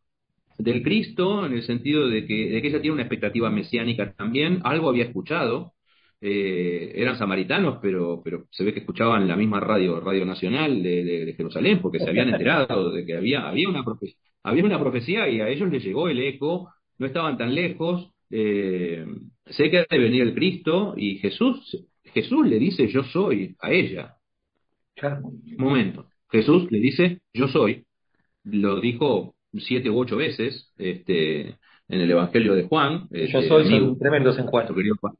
[0.57, 4.61] del Cristo, en el sentido de que, de que ella tiene una expectativa mesiánica también,
[4.63, 5.73] algo había escuchado,
[6.19, 11.33] eh, eran samaritanos, pero, pero se ve que escuchaban la misma radio, Radio Nacional de,
[11.37, 15.41] Jerusalén, porque se habían enterado de que había, había, una profecía, había una profecía y
[15.41, 19.05] a ellos les llegó el eco, no estaban tan lejos, eh,
[19.45, 24.15] sé que debe venir el Cristo y Jesús, Jesús le dice yo soy a ella.
[25.21, 27.85] Un momento, Jesús le dice yo soy
[28.51, 31.41] lo dijo siete u ocho veces este,
[31.87, 33.07] en el Evangelio de Juan.
[33.11, 34.65] Yo este, soy amigo, son tremendos en Juan.
[34.65, 35.13] nuestro querido, pa-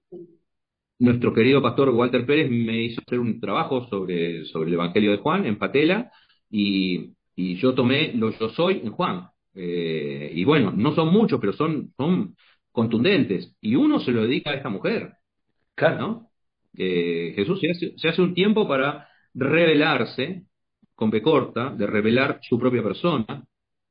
[1.00, 5.18] nuestro querido pastor Walter Pérez me hizo hacer un trabajo sobre, sobre el Evangelio de
[5.18, 6.12] Juan en Patela
[6.50, 9.28] y, y yo tomé lo yo soy en Juan.
[9.54, 12.36] Eh, y bueno, no son muchos, pero son, son
[12.72, 13.56] contundentes.
[13.62, 15.14] Y uno se lo dedica a esta mujer,
[15.76, 15.98] Claro.
[16.00, 16.30] ¿no?
[16.76, 20.44] Eh, Jesús se hace, se hace un tiempo para revelarse,
[20.96, 23.44] con B corta, de revelar su propia persona,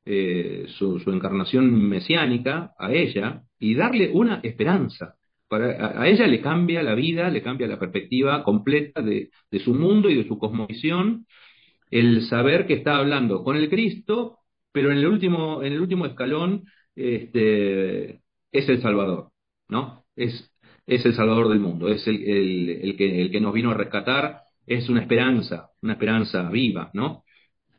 [0.06, 5.16] eh, su, encarnación mesiánica a ella y darle una esperanza.
[5.48, 9.74] Para, a, ella le cambia la vida, le cambia la perspectiva completa de, de su
[9.74, 11.26] mundo y de su cosmovisión,
[11.90, 14.38] el saber que está hablando con el Cristo,
[14.72, 18.20] pero en el último, en el último escalón este,
[18.52, 19.30] es el Salvador,
[19.68, 20.04] ¿no?
[20.16, 20.52] Es,
[20.86, 23.74] es el Salvador del mundo, es el, el, el que, el que nos vino a
[23.74, 27.24] rescatar, es una esperanza, una esperanza viva, ¿no?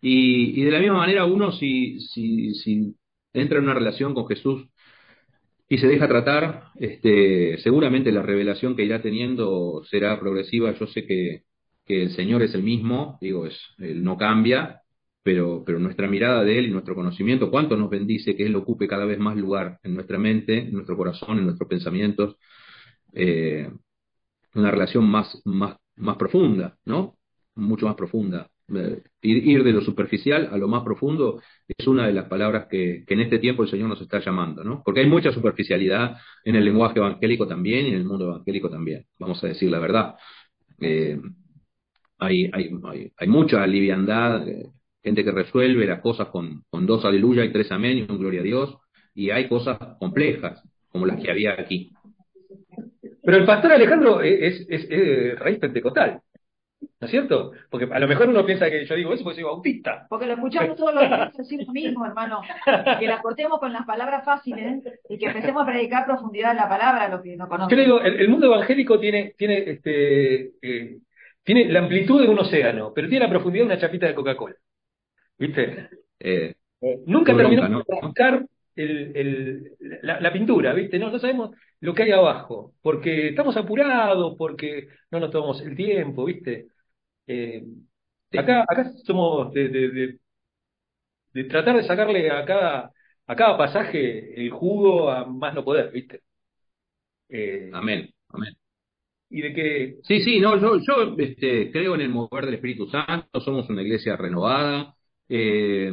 [0.01, 2.95] Y, de la misma manera uno si, si,
[3.33, 4.67] entra en una relación con Jesús
[5.69, 10.73] y se deja tratar, este, seguramente la revelación que irá teniendo será progresiva.
[10.79, 11.43] Yo sé que,
[11.85, 14.81] que el Señor es el mismo, digo, es, Él no cambia,
[15.23, 18.87] pero, pero nuestra mirada de Él y nuestro conocimiento, cuánto nos bendice que Él ocupe
[18.87, 22.37] cada vez más lugar en nuestra mente, en nuestro corazón, en nuestros pensamientos,
[23.13, 23.69] eh,
[24.55, 27.17] una relación más, más, más profunda, ¿no?
[27.55, 28.49] Mucho más profunda.
[28.73, 33.05] Eh, ir, de lo superficial a lo más profundo es una de las palabras que,
[33.07, 34.81] en este tiempo el Señor nos está llamando, ¿no?
[34.83, 39.05] Porque hay mucha superficialidad en el lenguaje evangélico también y en el mundo evangélico también,
[39.19, 40.15] vamos a decir la verdad.
[40.81, 41.17] Eh,
[42.19, 42.51] hay,
[43.27, 44.69] mucha liviandad, eh,
[45.01, 48.43] gente que resuelve las cosas con, dos aleluya y tres amén y un gloria a
[48.43, 48.77] Dios,
[49.13, 51.93] y hay cosas complejas, como las que había aquí.
[53.23, 56.21] Pero el pastor Alejandro es, es, es raíz pentecostal,
[56.81, 57.51] ¿no es cierto?
[57.69, 60.05] Porque a lo mejor uno piensa que yo digo eso porque soy bautista.
[60.09, 62.41] Porque lo escuchamos todos los días decir lo mismo, hermano.
[62.99, 66.69] Que la cortemos con las palabras fáciles y que empecemos a predicar profundidad en la
[66.69, 67.77] palabra, lo que no Yo conocemos.
[67.77, 70.97] le digo, el, el mundo evangélico tiene, tiene, este, eh,
[71.43, 74.55] tiene la amplitud de un océano, pero tiene la profundidad de una chapita de Coca-Cola.
[75.37, 75.89] ¿Viste?
[76.19, 77.83] Eh, Eh, nunca terminamos ¿no?
[77.87, 78.45] de rascar
[78.77, 80.99] el, el, la, la pintura, ¿viste?
[80.99, 81.51] No, no sabemos
[81.81, 86.67] lo que hay abajo, porque estamos apurados, porque no nos tomamos el tiempo, ¿viste?
[87.27, 87.63] Eh,
[88.37, 90.19] acá, acá somos de, de, de,
[91.33, 92.91] de tratar de sacarle a cada,
[93.27, 96.21] a cada pasaje el jugo a más no poder, ¿viste?
[97.29, 98.53] Eh, amén, amén.
[99.29, 102.87] y de que Sí, sí, no, yo, yo este, creo en el mover del Espíritu
[102.89, 104.95] Santo, somos una iglesia renovada,
[105.29, 105.91] eh,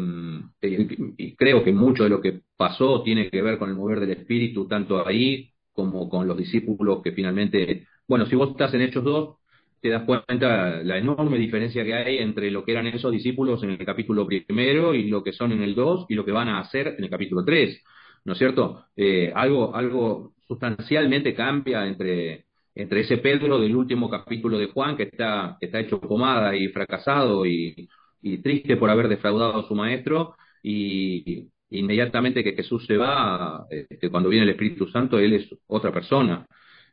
[0.63, 4.13] y creo que mucho de lo que pasó tiene que ver con el mover del
[4.13, 9.05] Espíritu, tanto ahí como con los discípulos que finalmente, bueno, si vos estás en Hechos
[9.05, 9.37] 2,
[9.81, 13.71] te das cuenta la enorme diferencia que hay entre lo que eran esos discípulos en
[13.71, 16.61] el capítulo primero y lo que son en el 2 y lo que van a
[16.61, 17.83] hacer en el capítulo 3,
[18.25, 18.87] ¿no es cierto?
[18.97, 25.05] Eh, algo, algo sustancialmente cambia entre entre ese Pedro del último capítulo de Juan, que
[25.05, 27.89] está, que está hecho pomada y fracasado y,
[28.25, 34.11] y triste por haber defraudado a su maestro, y inmediatamente que Jesús se va, este,
[34.11, 36.47] cuando viene el Espíritu Santo, él es otra persona,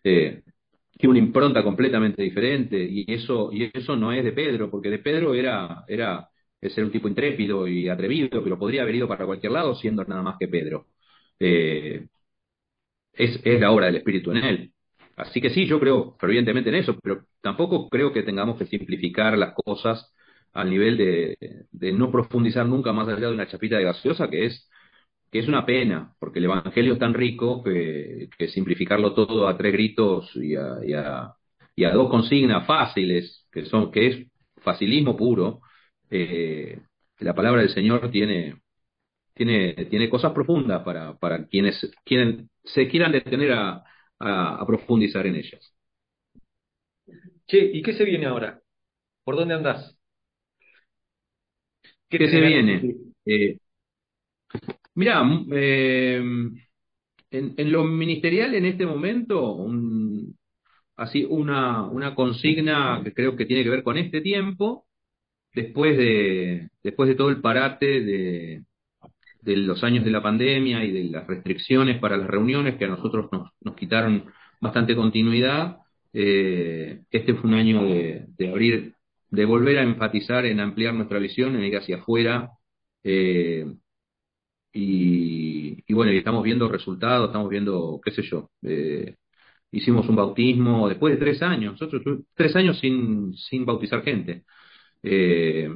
[0.03, 0.43] eh,
[0.97, 4.99] tiene una impronta completamente diferente, y eso, y eso no es de Pedro, porque de
[4.99, 6.27] Pedro era, era
[6.59, 10.03] es ser un tipo intrépido y atrevido, pero podría haber ido para cualquier lado siendo
[10.05, 10.87] nada más que Pedro.
[11.39, 12.07] Eh,
[13.13, 14.73] es, es la obra del Espíritu en él.
[15.15, 19.37] Así que sí, yo creo fervientemente en eso, pero tampoco creo que tengamos que simplificar
[19.37, 20.13] las cosas
[20.53, 24.69] al nivel de, no profundizar nunca más allá de una chapita de gaseosa, que es,
[25.31, 29.57] que es una pena, porque el Evangelio es tan rico que, que simplificarlo todo a
[29.57, 31.33] tres gritos y a, y a,
[31.75, 34.27] y a dos consignas fáciles, que son, que es
[34.61, 35.61] facilismo puro,
[36.09, 36.79] eh,
[37.19, 38.61] la palabra del Señor tiene,
[39.33, 43.83] tiene, tiene cosas profundas para, para quienes, quienes se quieran detener a,
[44.19, 45.73] a, a profundizar en ellas.
[47.47, 48.61] Che, ¿y qué se viene ahora?
[49.25, 49.97] ¿Por dónde andás?
[52.17, 52.91] ¿Qué se viene?
[53.25, 53.57] Eh,
[54.95, 56.21] mirá, m- eh,
[57.31, 60.37] en, en lo ministerial en este momento, un-
[60.97, 64.85] así una, una consigna que creo que tiene que ver con este tiempo,
[65.53, 68.63] después de, después de todo el parate de,
[69.41, 72.89] de los años de la pandemia y de las restricciones para las reuniones que a
[72.89, 74.25] nosotros nos, nos quitaron
[74.61, 75.77] bastante continuidad,
[76.13, 78.95] eh, este fue un año de, de abrir,
[79.31, 82.51] de volver a enfatizar en ampliar nuestra visión, en ir hacia afuera,
[83.03, 83.65] eh,
[84.73, 89.15] y, y bueno, y estamos viendo resultados, estamos viendo, qué sé yo, eh,
[89.71, 92.03] hicimos un bautismo después de tres años, nosotros
[92.35, 94.45] tres años sin, sin bautizar gente.
[95.03, 95.69] Eh,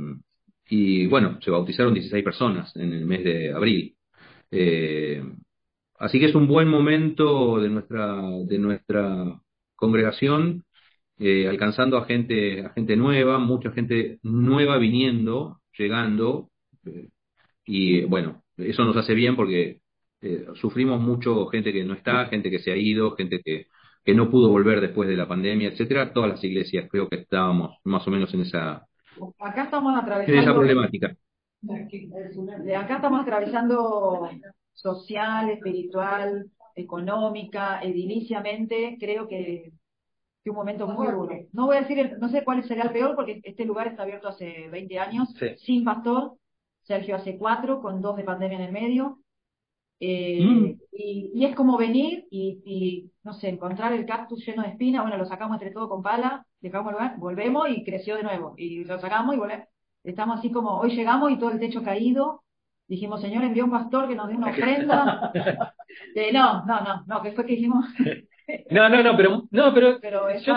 [0.69, 3.95] y bueno, se bautizaron 16 personas en el mes de abril.
[5.97, 9.39] Así que es un buen momento de nuestra, de nuestra
[9.75, 10.65] congregación,
[11.19, 16.49] eh, alcanzando a gente, a gente nueva, mucha gente nueva viniendo, llegando,
[16.85, 17.09] eh,
[17.65, 19.79] y bueno, eso nos hace bien porque
[20.55, 23.67] sufrimos mucho gente que no está, gente que se ha ido, gente que,
[24.03, 26.13] que no pudo volver después de la pandemia, etcétera.
[26.13, 28.87] Todas las iglesias creo que estábamos más o menos en esa,
[29.39, 30.41] Acá estamos atravesando.
[30.41, 31.15] esa problemática.
[32.77, 34.29] Acá estamos atravesando
[34.73, 36.45] social, espiritual,
[36.75, 39.71] económica, ediliciamente, creo que,
[40.45, 41.35] que un momento muy duro.
[41.53, 44.27] No voy a decir, no sé cuál sería el peor, porque este lugar está abierto
[44.27, 46.33] hace 20 años, sin pastor.
[46.83, 49.17] Sergio hace cuatro, con dos de pandemia en el medio.
[49.99, 50.65] Eh, mm.
[50.91, 55.01] y, y, es como venir y, y, no sé, encontrar el cactus lleno de espinas,
[55.01, 58.53] bueno, lo sacamos entre todo con pala, dejamos el lugar, volvemos y creció de nuevo.
[58.55, 59.67] Y lo sacamos y volvemos.
[60.03, 62.43] Estamos así como, hoy llegamos y todo el techo caído.
[62.87, 65.31] Dijimos, Señor, envió un pastor que nos dé una ofrenda.
[66.15, 67.85] eh, no, no, no, no, que fue que dijimos.
[68.69, 70.53] no, no, no, pero, no, pero, pero yo,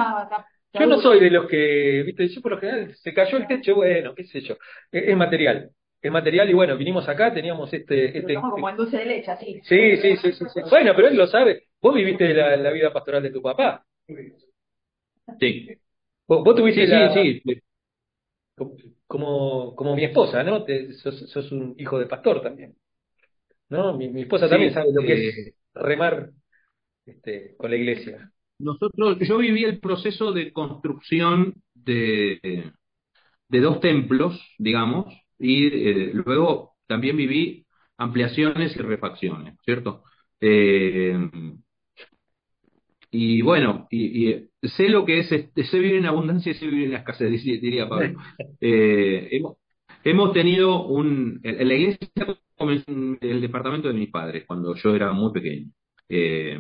[0.73, 3.75] yo no soy de los que, viste, yo por lo general se cayó el techo,
[3.75, 4.57] bueno, qué sé yo,
[4.93, 5.71] es, material
[6.01, 8.17] es material y bueno, vinimos acá, teníamos este...
[8.19, 9.61] este como en dulce de leche, así.
[9.65, 10.61] Sí, sí, sí, sí, sí.
[10.71, 11.65] Bueno, pero él lo sabe.
[11.81, 13.85] Vos viviste la, la vida pastoral de tu papá.
[15.41, 15.69] Sí.
[16.27, 17.63] Vos, tuviste sí, sí,
[19.07, 20.63] Como, como mi esposa, ¿no?
[20.65, 22.77] Te, sos, un hijo de pastor también.
[23.71, 23.97] ¿No?
[23.97, 26.31] Mi, mi esposa también sabe lo que es eh, remar
[27.09, 28.31] este, con la iglesia.
[28.59, 32.73] Nosotros, yo viví el proceso de construcción de,
[33.49, 35.07] de dos templos, digamos,
[35.39, 40.03] y eh, luego también viví ampliaciones y refacciones, ¿cierto?
[40.41, 41.19] Eh,
[43.11, 46.87] y bueno, y, sé lo que es, este, sé vivir en abundancia y sé vivir
[46.87, 48.19] en la escasez, diría Pablo.
[48.61, 49.57] Eh, hemos,
[50.03, 52.09] hemos tenido un, en la iglesia
[52.57, 52.91] comenzó
[53.21, 55.71] el departamento de mis padres cuando yo era muy pequeño.
[56.09, 56.59] Eh,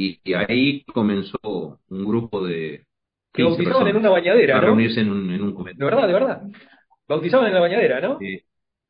[0.00, 2.86] y, ahí comenzó un grupo de...
[3.32, 4.60] Que bautizaban en una bañadera, ¿no?
[4.62, 6.42] reunirse en un, en un De verdad, de verdad.
[7.06, 8.18] Bautizaban en la bañadera, ¿no?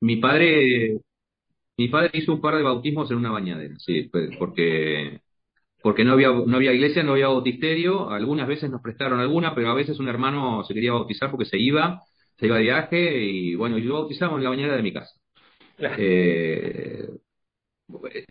[0.02, 0.98] mi padre
[1.76, 5.20] mi padre hizo un par de bautismos en una bañadera, sí, pues, porque
[5.82, 9.70] porque no había, no había iglesia, no había bautisterio, algunas veces nos prestaron alguna, pero
[9.70, 12.02] a veces un hermano se quería bautizar porque se iba,
[12.38, 15.14] se iba de viaje y bueno, yo bautizaba en la bañera de mi casa.
[15.78, 17.08] Eh,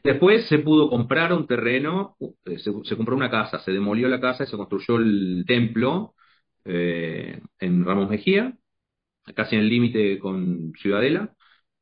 [0.04, 2.18] después se pudo comprar un terreno,
[2.58, 6.16] se, compró una casa, se demolió la casa y se construyó el templo
[6.66, 8.54] eh, en Ramos Mejía,
[9.36, 11.34] casi en el límite con Ciudadela.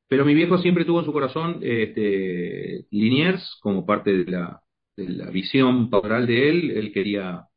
[0.08, 4.62] Pero mi viejo siempre tuvo en su corazón este, Liniers como parte de la,
[4.98, 7.48] de la visión pastoral de él, él quería,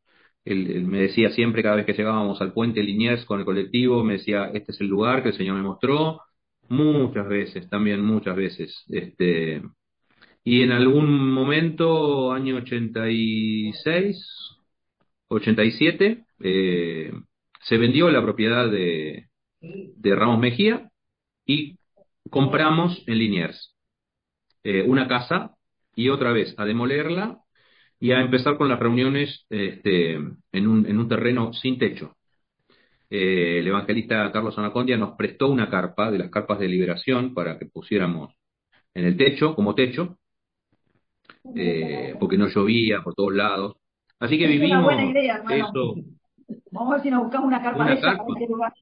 [0.44, 4.14] él, me decía siempre cada vez que llegábamos al puente Liniers con el colectivo, me
[4.14, 6.20] decía, este es el lugar que el Señor me mostró,
[6.68, 9.62] muchas veces, también muchas veces, este,
[10.44, 14.16] y en algún momento, año 86,
[15.28, 17.12] 87, eh,
[17.62, 19.28] se vendió la propiedad de,
[19.60, 20.90] de Ramos Mejía
[21.46, 21.78] y
[22.30, 23.74] compramos en Liniers
[24.64, 25.54] eh, una casa
[25.94, 27.40] y otra vez a demolerla
[27.98, 32.16] y a empezar con las reuniones este, en, un, en un terreno sin techo.
[33.10, 37.58] Eh, el evangelista Carlos Anacondia nos prestó una carpa de las carpas de liberación para
[37.58, 38.34] que pusiéramos
[38.94, 40.18] en el techo, como techo,
[41.54, 43.76] eh, porque no llovía por todos lados.
[44.18, 45.94] Así que vivimos una buena idea, eso.
[46.70, 48.74] Vamos a ver si nos buscamos una carpa de esa para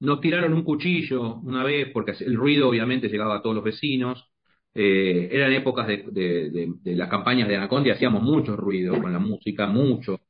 [0.00, 4.30] Nos tiraron un cuchillo una vez porque el ruido obviamente llegaba a todos los vecinos.
[4.74, 10.20] Eh, eran épocas de, las campañas de Anacondia, hacíamos mucho ruido con la música, mucho,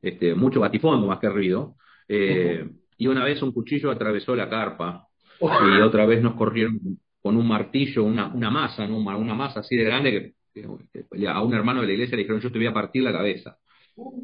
[0.00, 1.76] este, mucho batifondo más que ruido.
[2.06, 5.08] Eh, y una vez un cuchillo atravesó la carpa
[5.40, 8.96] y otra vez nos corrieron con un martillo, una, una masa, ¿no?
[8.96, 12.50] una masa así de grande que, a un hermano de la iglesia le dijeron yo
[12.50, 13.58] te voy a partir la cabeza.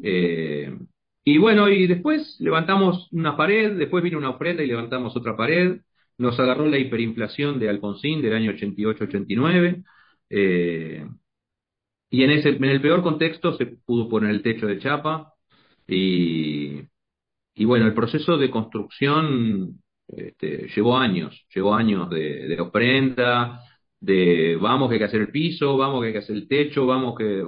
[0.01, 0.75] Eh,
[1.23, 5.81] y bueno, y después levantamos una pared, después vino una ofrenda y levantamos otra pared,
[6.17, 9.83] nos agarró la hiperinflación de Alfonsín del año 88-89.
[10.31, 11.05] Eh,
[12.09, 15.33] y en, ese, en el peor contexto se pudo poner el techo de chapa.
[15.87, 16.81] Y,
[17.53, 23.61] y bueno, el proceso de construcción este, llevó años, llevó años de, de, ofrenda,
[23.99, 26.85] de vamos que hay que hacer el piso, vamos que hay que hacer el techo,
[26.85, 27.43] vamos que,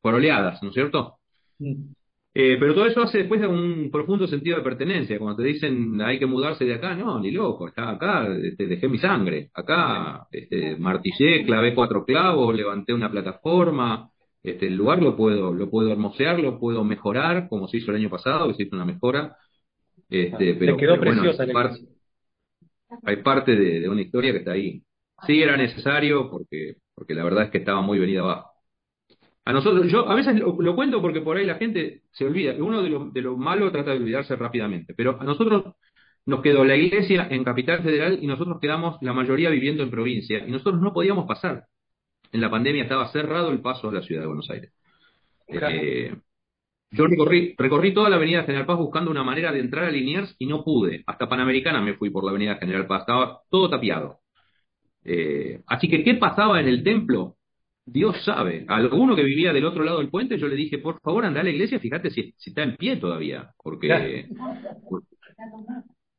[0.00, 1.18] por oleadas, ¿no es cierto?
[1.58, 1.92] Mm.
[2.34, 5.18] Eh, pero todo eso hace después de un profundo sentido de pertenencia.
[5.18, 8.66] Cuando te dicen hay que mudarse de acá, no, ni loco, está acá, te este,
[8.66, 9.50] dejé mi sangre.
[9.52, 14.10] Acá este, martillé, clavé cuatro clavos, levanté una plataforma.
[14.42, 17.98] Este, el lugar lo puedo, lo puedo hermosear, lo puedo mejorar, como se hizo el
[17.98, 19.36] año pasado, que se hizo una mejora.
[20.08, 21.80] Este, Ah, pero, quedó pero bueno, preciosa parte,
[23.04, 24.82] hay parte de, de una historia que está ahí.
[25.26, 28.50] Sí era necesario porque, porque la verdad es que estaba muy venida abajo.
[29.44, 32.54] A nosotros, yo a veces lo, lo cuento porque por ahí la gente se olvida.
[32.58, 35.74] Uno de los de lo malo trata de olvidarse rápidamente, pero a nosotros
[36.26, 40.46] nos quedó la iglesia en Capital Federal y nosotros quedamos la mayoría viviendo en provincia
[40.46, 41.66] y nosotros no podíamos pasar.
[42.30, 44.72] En la pandemia estaba cerrado el paso a la ciudad de Buenos Aires.
[45.48, 45.76] Claro.
[45.76, 46.14] Eh,
[46.92, 50.34] yo recorrí, recorrí toda la avenida General Paz buscando una manera de entrar a Liniers
[50.38, 51.02] y no pude.
[51.06, 54.18] Hasta Panamericana me fui por la avenida General Paz, estaba todo tapiado.
[55.04, 57.36] Eh, así que, ¿qué pasaba en el templo?
[57.84, 58.64] Dios sabe.
[58.68, 61.40] A alguno que vivía del otro lado del puente, yo le dije, por favor, anda
[61.40, 64.28] a la iglesia, fíjate si, si está en pie todavía, porque,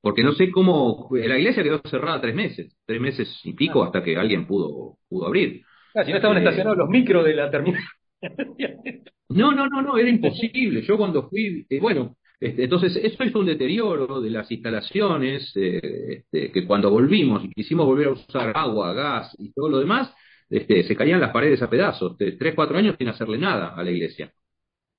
[0.01, 4.03] porque no sé cómo, la iglesia quedó cerrada tres meses, tres meses y pico hasta
[4.03, 5.63] que alguien pudo, pudo abrir.
[5.95, 7.81] Ah, si no estaban Eh, estacionados los micros de la terminal.
[9.29, 10.81] No, no, no, no, era imposible.
[10.83, 16.23] Yo cuando fui, eh, bueno, este, entonces eso hizo un deterioro de las instalaciones, eh,
[16.31, 20.13] este, que cuando volvimos y quisimos volver a usar agua, gas y todo lo demás,
[20.49, 23.83] este, se caían las paredes a pedazos, de tres, cuatro años sin hacerle nada a
[23.83, 24.31] la iglesia.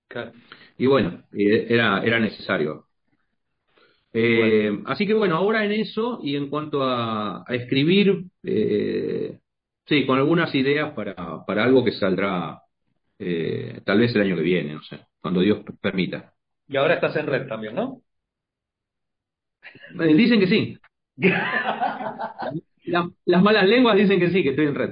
[0.09, 0.33] Claro.
[0.79, 2.87] Y bueno, eh, era, era necesario.
[4.87, 8.25] Así que bueno, ahora en eso y en cuanto a, a escribir,
[9.87, 12.64] sí, con algunas ideas para, para algo que saldrá
[13.19, 16.35] eh, tal vez el año que viene, no sé, cuando Dios permita.
[16.69, 18.03] Y ahora estás en red también, ¿no?
[20.01, 20.79] Eh, dicen que sí.
[22.85, 24.91] La- las malas lenguas dicen que sí, que estoy en red.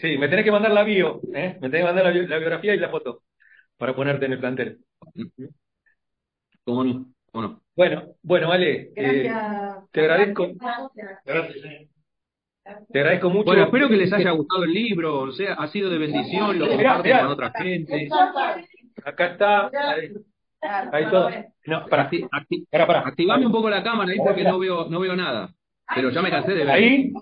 [0.00, 1.56] Sí, me tenés que mandar la bio, ¿eh?
[1.60, 3.22] Me tenés que mandar la, bio- la biografía y la foto
[3.78, 4.78] para ponerte en el plantel.
[6.64, 7.12] ¿Cómo no?
[7.32, 7.62] ¿Cómo no?
[7.74, 9.84] Bueno, bueno, Ale, eh, Gracias.
[9.92, 10.46] te agradezco,
[12.90, 13.44] te agradezco mucho.
[13.46, 16.68] Bueno, espero que les haya gustado el libro, o sea, ha sido de bendición, lo
[16.68, 18.08] comparten con otra gente.
[19.04, 20.12] Acá está, ahí,
[20.92, 21.30] ahí todo.
[21.66, 23.00] No, para, Acti- acti- para, para.
[23.00, 25.50] activame un poco la cámara ahí porque no veo, no veo nada.
[25.94, 26.70] Pero ya me cansé de ver.
[26.70, 27.12] Ahí,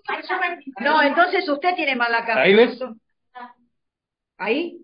[0.81, 2.43] No, entonces usted tiene mal la cara.
[2.43, 2.79] Ahí ves.
[4.39, 4.81] ¿Ahí?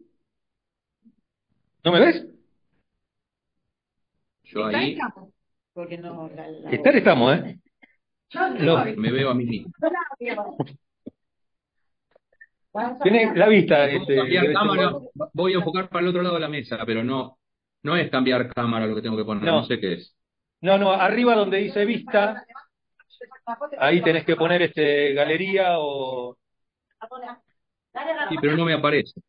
[1.84, 2.24] ¿no me ves?
[4.44, 4.98] Yo ¿Está ahí?
[5.72, 7.58] Porque no, la- la- Estar estamos, ¿eh?
[8.60, 9.72] Lo- me veo a mí mismo.
[13.02, 14.92] tiene la vista, este, cambiar este, cámara,
[15.34, 17.36] voy a enfocar para el otro lado de la mesa, pero no,
[17.82, 19.60] no es cambiar cámara lo que tengo que poner, No.
[19.60, 20.16] no sé qué es.
[20.62, 22.44] No, no, arriba donde dice vista,
[23.78, 26.36] ahí tenés que poner este galería o.
[28.30, 29.20] Sí, pero no me aparece.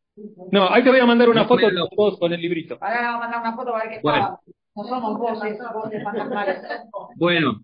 [0.52, 2.78] No, ahí te voy a mandar una No, foto de todos con el librito.
[2.80, 4.40] Ahora le vamos a mandar una foto para ver qué Bueno.
[4.46, 4.54] está.
[4.76, 6.62] No somos voces, voces fantasmales.
[7.16, 7.60] Bueno,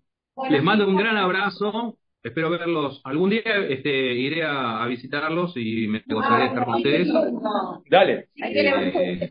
[0.49, 1.97] les mando un gran abrazo.
[2.23, 3.01] Espero verlos.
[3.03, 7.07] Algún día este, iré a, a visitarlos y me gustaría estar con ustedes.
[7.89, 8.29] Dale.
[8.35, 9.29] Eh,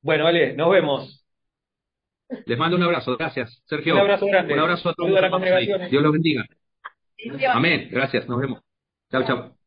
[0.00, 1.24] Bueno, Ale, nos vemos.
[2.46, 3.16] les mando un abrazo.
[3.16, 3.94] Gracias, Sergio.
[3.94, 4.54] Un abrazo grande.
[4.54, 5.10] Un abrazo a todos.
[5.90, 6.44] Dios los bendiga.
[7.52, 7.88] Amén.
[7.90, 8.28] Gracias.
[8.28, 8.60] Nos vemos.
[9.10, 9.57] Chao, chao.